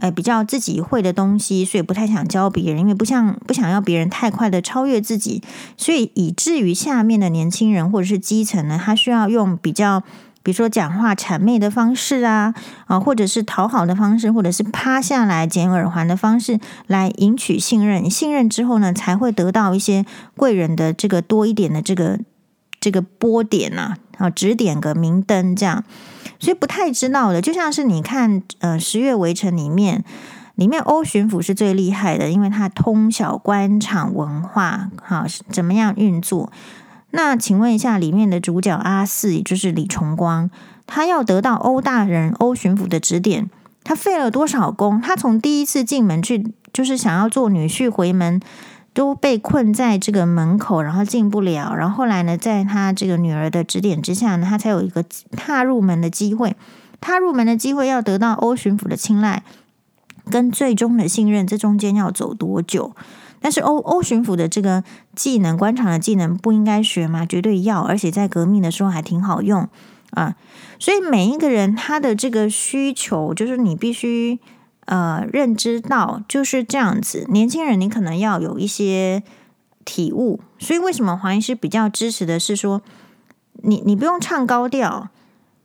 [0.00, 5.42] 呃，比较自己会的东西，所以不太想教别人，因为不像不想要别人太快的超越自己，
[5.76, 9.98] 所以以至于下面的年轻人或者是基层呢，他需要用比较，
[10.44, 12.54] 比如说讲话谄媚的方式啊，
[12.86, 22.20] 啊，或者是讨好的方式，或者是趴下来捡耳环的方式来赢取信任，信任之后呢，才会得到一些贵人的这个多一点的这个
[22.78, 25.82] 这个波点呐，啊，指点个明灯这样。
[26.38, 30.04] 所以不太知道的，就像是你看，呃，《十月围城》里面，
[30.54, 36.52] 里面欧巡抚是最厉害的，因为他通晓官场文化，哈，怎么样运作？
[37.10, 40.48] 那请问一下，里面的主角阿四，也就是李重光，
[40.86, 43.50] 他要得到欧大人、欧巡抚的指点，
[43.82, 45.00] 他费了多少功？
[45.00, 48.40] 他从第一次进门去，就是想要做女婿回门。
[48.98, 51.72] 都被困在这个门口，然后进不了。
[51.72, 55.04] 然后后来呢，在他这个女儿的指点之下呢，他才有一个
[55.36, 56.56] 踏入门的机会。
[57.00, 59.44] 踏入门的机会要得到欧巡抚的青睐，
[60.28, 62.90] 跟最终的信任，这中间要走多久？
[63.38, 64.82] 但是欧欧巡抚的这个
[65.14, 67.24] 技能，官场的技能不应该学吗？
[67.24, 69.68] 绝对要，而且在革命的时候还挺好用
[70.10, 70.34] 啊。
[70.80, 74.40] 所以每一个人他的这个需求，就是你必须。
[74.88, 77.26] 呃，认知到就是这样子。
[77.28, 79.22] 年轻人，你可能要有一些
[79.84, 80.40] 体悟。
[80.58, 82.80] 所以，为什么黄医师比较支持的是说，
[83.62, 85.10] 你你不用唱高调，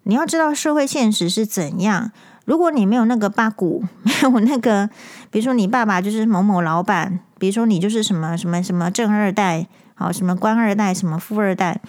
[0.04, 2.12] 你要知道社会现实是怎样。
[2.44, 4.90] 如果你没有那个八股，没有那个，
[5.32, 11.80] 比如说你爸爸就是某某老板，比如说你就是什么什么什么正二代，好，什么官二代，什么富二代。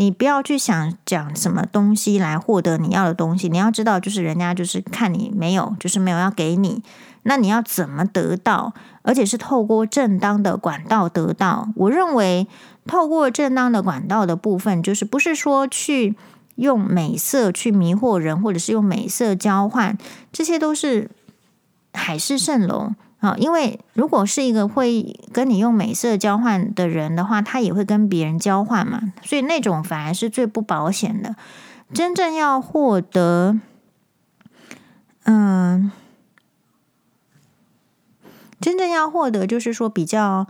[0.00, 6.80] 你不要去想讲什么东西来获得你要的东西，你要知道，就是人家就是看你没有，就是没有要给你，
[7.24, 8.72] 那你要怎么得到？
[9.02, 11.68] 而且是透过正当的管道得到。
[11.74, 12.46] 我认为，
[12.86, 16.14] 透过正当的管道的部分，就是不是说去
[16.54, 19.98] 用美色去迷惑人，或者是用美色交换，
[20.30, 21.10] 这些都是
[21.92, 22.92] 海市蜃楼。
[23.20, 31.34] 啊，因为如果是一个会跟你用美色交换的人的话，他也会跟别人交换嘛，所以那种反而是最不保险的。
[31.92, 33.58] 真正要获得，
[35.24, 35.90] 嗯，
[38.60, 40.46] 真正要获得，就是说比较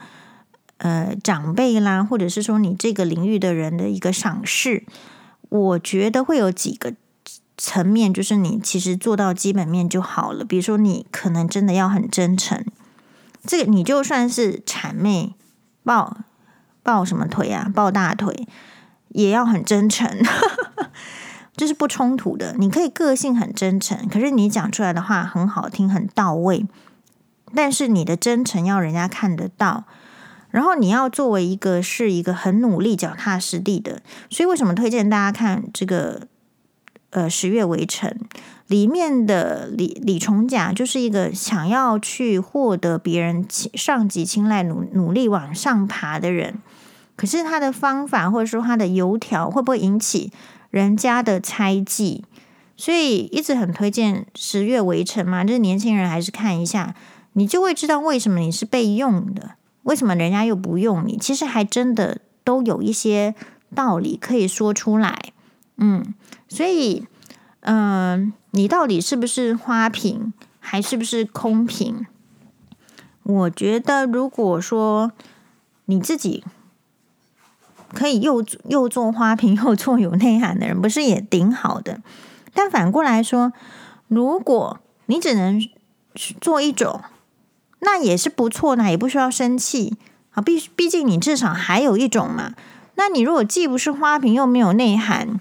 [0.77, 4.85] 呃长辈啦，或者是说你这个领域的人的一个赏识，
[5.49, 6.93] 我觉得会有几个。
[7.61, 12.65] 层面就是你其实做到基本面就好了，比如说你可能真的要很真诚，
[13.45, 15.35] 这个你就算是谄媚
[15.83, 16.19] 抱
[16.85, 18.47] 抱什么腿啊，抱大腿
[19.09, 20.09] 也要很真诚，
[21.57, 22.55] 这是不冲突的。
[22.57, 26.65] 你可以个性很真诚，可是你讲出来的话很好听，很到位，
[27.53, 29.83] 但是你的真诚要人家看得到，
[30.51, 34.01] 然后你要作为一个是一个很努力、脚踏实地的，
[34.31, 36.29] 所以为什么推荐大家看这个？
[37.11, 38.15] 呃十月围城
[38.67, 46.59] 里面的李李重甲，就是一个想要去获得别人上级青睐、努努力往上爬的人。
[47.17, 50.31] 可是他的方法或者说他的油条会不会引起
[50.71, 52.25] 人家的猜忌？
[52.77, 56.95] 所以一直很推荐十月围城嘛，就是年轻人还是看一下，
[57.33, 61.17] 你就会知道为什么你是被用的，为什么人家又不用你。
[61.17, 63.35] 其实还真的都有一些
[63.75, 65.33] 道理可以说出来。
[65.79, 66.15] 嗯，
[66.49, 67.07] 所以
[67.61, 72.07] 嗯、你到底是不是花瓶，还是不是空瓶？
[73.23, 75.13] 我觉得如果说
[75.87, 76.45] 你自己。
[77.95, 82.03] 可以又又做花瓶又做有内涵的人，不是也挺好的？
[82.53, 83.55] 但反过来说，
[84.09, 85.59] 如果你只能
[86.39, 87.01] 做一种，
[87.79, 89.97] 那也是不错的，也不需要生气
[90.33, 90.43] 啊。
[90.43, 92.53] 毕毕竟你至少还有一种嘛。
[92.97, 95.41] 那你如果既不是花瓶又没有内涵，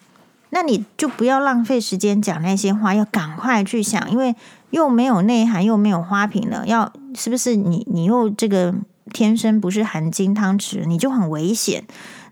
[0.50, 4.36] 那你就不要浪费时间讲那些话，要赶快去想，因为
[4.70, 8.74] 又没有内涵又没有花瓶了，要是不是你你又这个
[9.12, 11.84] 天生不是含金汤匙，你就很危险。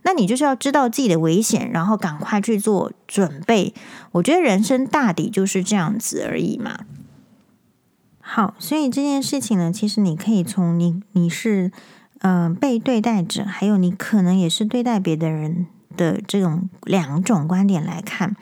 [0.03, 3.73] 那你就是要知道自己的危险，然后赶快去做准备。
[4.11, 6.81] 我觉得人生大抵就是这样子而已嘛。
[8.19, 11.71] 好，所以这件事情呢，其实你可以从你你是
[12.19, 18.35] 嗯、被对待者，还有你可能也是对待别的人的这种两种观点来看。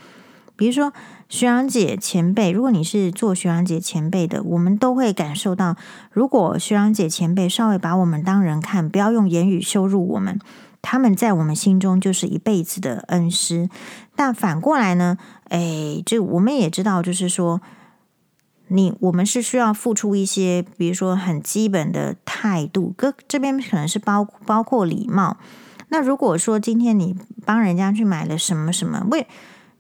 [0.56, 0.94] 比如说
[1.28, 5.76] 学长姐前辈，如果你是做学长姐前辈的，我们都会感受到，
[6.12, 10.40] 如果学长姐前辈稍微把我们当人看，不要用言语羞辱我们。
[10.84, 13.70] 他们在我们心中就是一辈子的恩师，
[14.16, 15.18] 但反过来呢？
[15.50, 17.62] 哎，这我们也知道，就是说，
[18.68, 25.38] 你我们是需要付出一些，比如说很基本的态度，哥这边可能是包包括礼貌。
[25.94, 27.16] 那如果说今天你
[27.46, 29.28] 帮人家去买了什么什么，为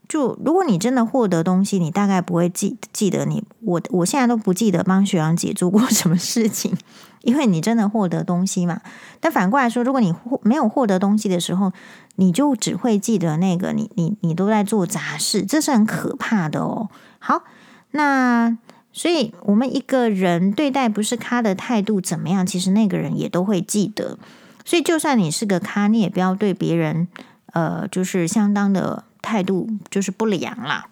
[0.07, 6.77] 就如果你真的获得东西，你大概不会记记得你我我现在都不记得帮学长姐做过 什么事情。
[7.23, 8.81] 因为你真的获得东西嘛，
[9.21, 11.71] 但反过来说，如果你获没有获得东西的时候，
[12.17, 16.89] 你就只会记得那个你你你都在做杂事，这是很可怕的哦。
[17.17, 17.43] 好，
[17.91, 18.55] 那
[18.91, 24.19] 所以我们一个人对待不是他的态度怎么样，其实那个人也都会记得。
[24.65, 27.07] 所以就算你是个咖，你也不要对别人
[27.53, 30.87] 呃，就是相当的态度就是不良啦。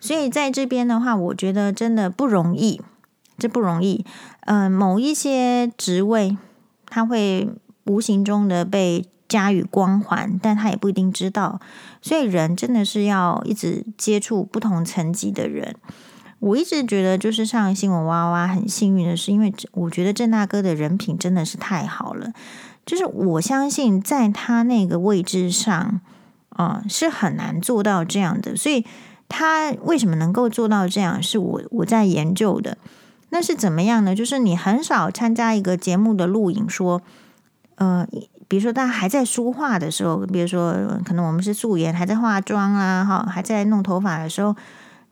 [0.00, 2.80] 所以在这边的话，我觉得真的不容易。
[3.36, 4.06] 这不容易，
[4.42, 6.38] 嗯、某一些职位，
[6.86, 7.48] 他会
[7.82, 11.60] 无形中的被加予光环，但他也不一定知道。
[12.00, 15.74] 所以人真的是要一直接触不同层级的人。
[16.44, 22.30] 我一直觉得，就是上新闻哇哇很幸运的是，因为我觉得郑大哥的人品真的是太好了。
[22.84, 26.02] 就是我相信，在他那个位置上，
[26.50, 28.54] 啊、是很难做到这样的。
[28.54, 28.84] 所以
[29.26, 32.76] 他为什么能够做到这样，是我我在研究的。
[33.30, 34.14] 那是怎么样呢？
[34.14, 37.00] 就是你很少参加一个节目的录影，说，
[37.76, 38.06] 呃，
[38.46, 40.74] 比如说大家还在梳化的时候，比如说
[41.06, 44.54] 可能我们是素颜，还在化妆啊，哈，还在弄头发的时候，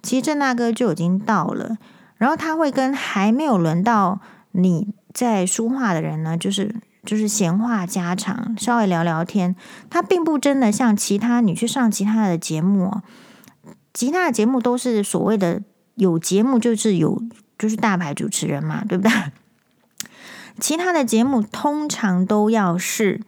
[0.02, 1.78] 其实郑大哥就已经到了，
[2.16, 4.20] 然后他会跟还没有轮到
[4.52, 6.74] 你在梳化的人呢，就是
[7.04, 9.54] 就是闲话家常，稍微聊聊天。
[9.88, 13.02] 他并不真的像其他你去上其他的节目，哦
[13.94, 15.62] 其他的节目都是所谓的
[15.94, 17.22] 有节目就是有。
[17.58, 19.12] 就是大牌主持人嘛，对不对？
[20.58, 23.20] 其他的节目通常都要是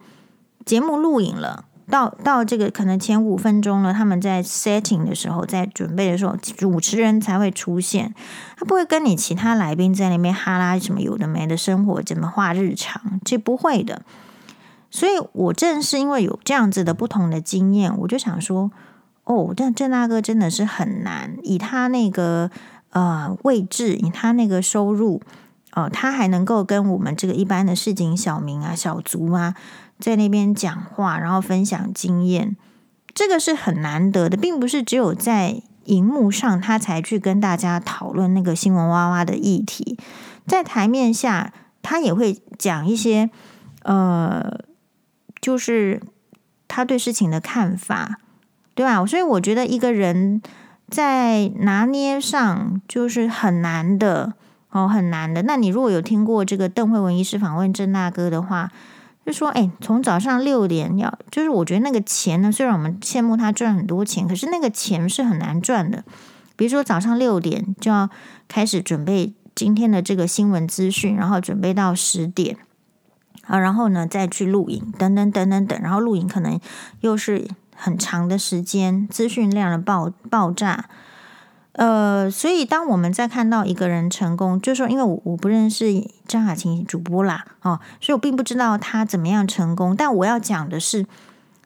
[0.65, 8.13] 节目录影了，到到这个可能前五分钟了，他们在 setting 的时候，在准备的时候，主持人才会出现。
[8.57, 14.01] 他不会跟你其他来宾在那边哈拉什么有的没的生活，怎么画日常，这不会的。
[14.89, 18.71] 所以我正是因为有这样子的不同的经验，我就想说，
[19.23, 22.51] 哦，但郑大哥真的是很难，以他那个。
[22.91, 25.21] 呃，位置以他那个收入，
[25.73, 29.53] 哦、呃，他还能够跟我们这个一般的市井小民啊、小卒啊，
[29.99, 32.55] 在那边讲话，然后分享经验，
[33.13, 39.97] 这个是很难得的，并不是只有在荧幕上他才去跟大家讨论那个新闻哇哇的议题，
[40.45, 43.29] 在台面下他也会讲一些，
[43.83, 44.59] 呃，
[45.41, 46.01] 就是
[46.67, 48.19] 他对事情的看法，
[48.73, 49.05] 对吧？
[49.05, 50.41] 所以我觉得一个人。
[50.87, 54.33] 在拿捏上就是很难的
[54.69, 55.41] 哦，很难的。
[55.41, 58.71] 那你如果有听过这个邓惠文医师访问郑大哥的话，
[59.25, 66.03] 就说：哎，从早上六点要，就是我觉得那个钱呢，虽然我们羡慕他赚很多钱，可是那个钱是很难赚的。
[66.55, 68.09] 比如说早上六点就要
[68.47, 72.57] 开始准备今天的这个新闻资讯，然后准备到十点
[73.47, 76.59] 啊，然后呢再去录影，等等等等等，然后录影可能
[77.01, 80.85] 又是很长的时间，资讯量的爆爆炸。
[81.77, 85.85] 呃，所以当我们在看到一个人成功，就是说，因为我我不认识
[86.25, 89.93] 张雅琴主播啦，哦，所以我并不知道他怎么样成功。
[89.93, 91.05] 但我要讲的是，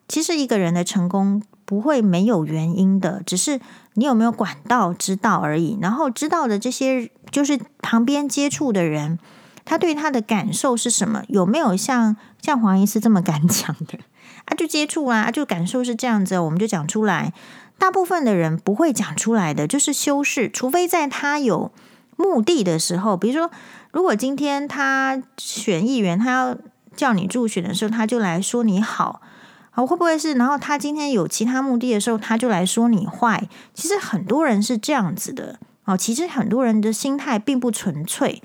[0.08, 3.60] 其实一个人的成功不会没有原因的，只是
[3.94, 5.78] 你有没有管道知道而已。
[5.80, 9.16] 然后知道的这些，就是旁边接触的人，
[9.64, 11.22] 他对他的感受是什么？
[11.28, 13.96] 有没有像像黄医师这么敢讲的？
[14.46, 17.32] 啊，就接触啊，就感受是这样子，我们就讲出来。
[17.80, 21.72] 大部分的人不会讲出来的，就是修饰，除非在他有
[22.14, 23.50] 目的的时候，比如说，
[23.90, 26.56] 如果今天他选议员，他要
[26.94, 29.22] 叫你助选的时候，他就来说你好，
[29.70, 30.34] 好会不会是？
[30.34, 33.48] 然后他今天有其他目的的时候，他就来说你坏。
[33.72, 38.42] 其实很多人是这样子的哦，其实很多人的心态并不纯粹。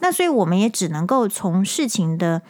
[0.00, 2.40] 那所以我们也只能够从事情的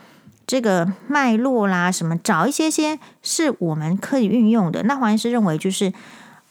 [0.47, 4.85] 这个脉络啦，什么找一些些是我们可以运用的。
[4.85, 5.93] 那黄医师认为就是。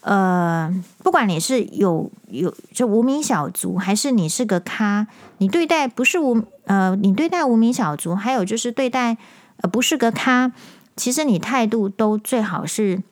[0.07, 5.05] 呃，不管你是有有就无名小卒，还是你是个咖，
[5.39, 9.17] 你对待不是无呃，你对待无名小卒，还有就是对待
[9.57, 10.53] 呃不是个咖，
[10.95, 13.03] 其实你态度都最好是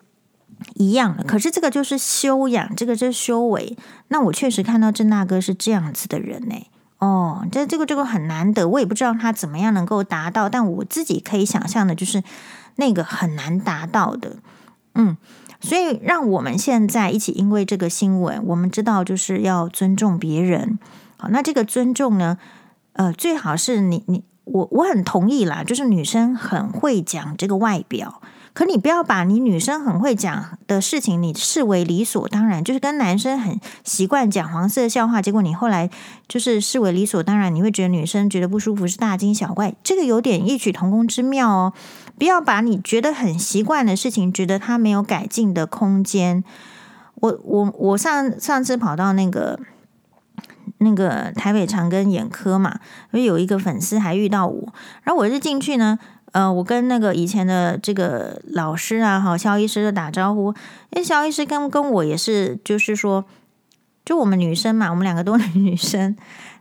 [0.76, 1.24] 一样的。
[1.26, 3.78] 可是这个就是修养，这个就是修为。
[4.08, 6.56] 那我确实看到郑大哥是这样子的人呢。
[7.00, 12.24] 哦，这这个这个很难得，我也不知道他怎么样能够达到，但我自己可以想象的就是
[12.78, 14.38] 那个很难达到的，
[14.94, 15.18] 嗯。
[15.66, 20.80] 所以，让我们现在一起，因为这个新闻，我们知道就是要尊重别人。
[21.18, 22.38] 好，那这个尊重呢，
[22.94, 28.22] 呃，最好是你你我我很同意啦，就是女生很会讲这个外表。
[28.54, 35.90] 可你不要把你女生很会讲的事情，你视为理所当然，就是跟男生很习惯讲黄色笑话，结果你后来
[36.30, 41.74] 就是视为理所当然，你会觉得女生觉得不舒服是大惊小怪，这个有点异曲同工之妙哦。
[42.18, 46.44] 不要把你觉得很习惯的事情，觉得它没有改进的空间。
[47.16, 49.60] 我我我上上次跑到那个
[50.80, 52.80] 那个台北长庚眼科嘛，
[53.12, 55.98] 因为有一个粉丝还遇到我，然后我是进去呢。
[56.32, 60.50] 呃，我跟那个以前的这个老师啊，哈，肖医师就打招呼。
[60.90, 63.24] 因为萧医师跟跟我也是，就是说，
[64.04, 66.14] 就我们女生嘛，我们两个都是女生。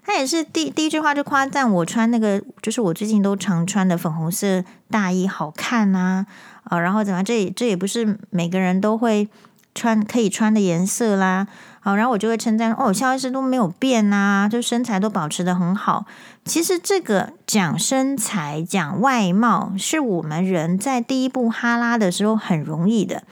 [0.04, 6.26] 他也是第第一句话就夸赞我穿那个，就是我最近都常穿的粉红色大衣好看呐，
[6.64, 9.28] 啊，啊，然后怎么，这这也不是每个人都会
[9.74, 11.46] 穿可以穿的颜色啦。
[11.80, 16.06] 好，然后我就会称赞哦，肖医师都没有变呐、啊，就身材都保持得很好。
[16.44, 23.24] 其实这个讲身材、讲外貌，是我们人在第一步哈拉的时候很容易的。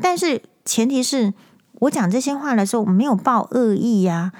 [0.00, 1.34] 但是前提是
[1.80, 4.32] 我讲这些话的时候，没有抱恶意呀、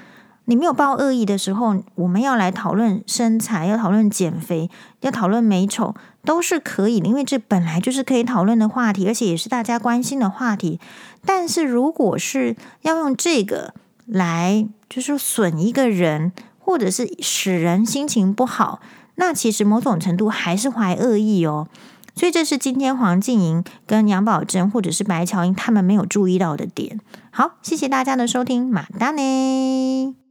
[0.47, 4.69] 你没有抱恶意的时候，我们要来讨论身材，要讨论减肥，
[5.01, 10.81] 要讨论美丑，都是可以的，因为这本来就是可以讨论的话题，而且也是大家关心的话题。
[11.25, 13.73] 但是如果是要用这个
[14.07, 18.81] 来，就是损一个人，或者是使人心情不好，
[19.15, 21.69] 那其实某种程度还是怀恶意哦。
[22.15, 27.01] 所以这是今天黄静莹跟杨宝珍或者是白乔英他们没有注意到的点。
[27.31, 30.22] 好，谢谢大家的收听，马达呢。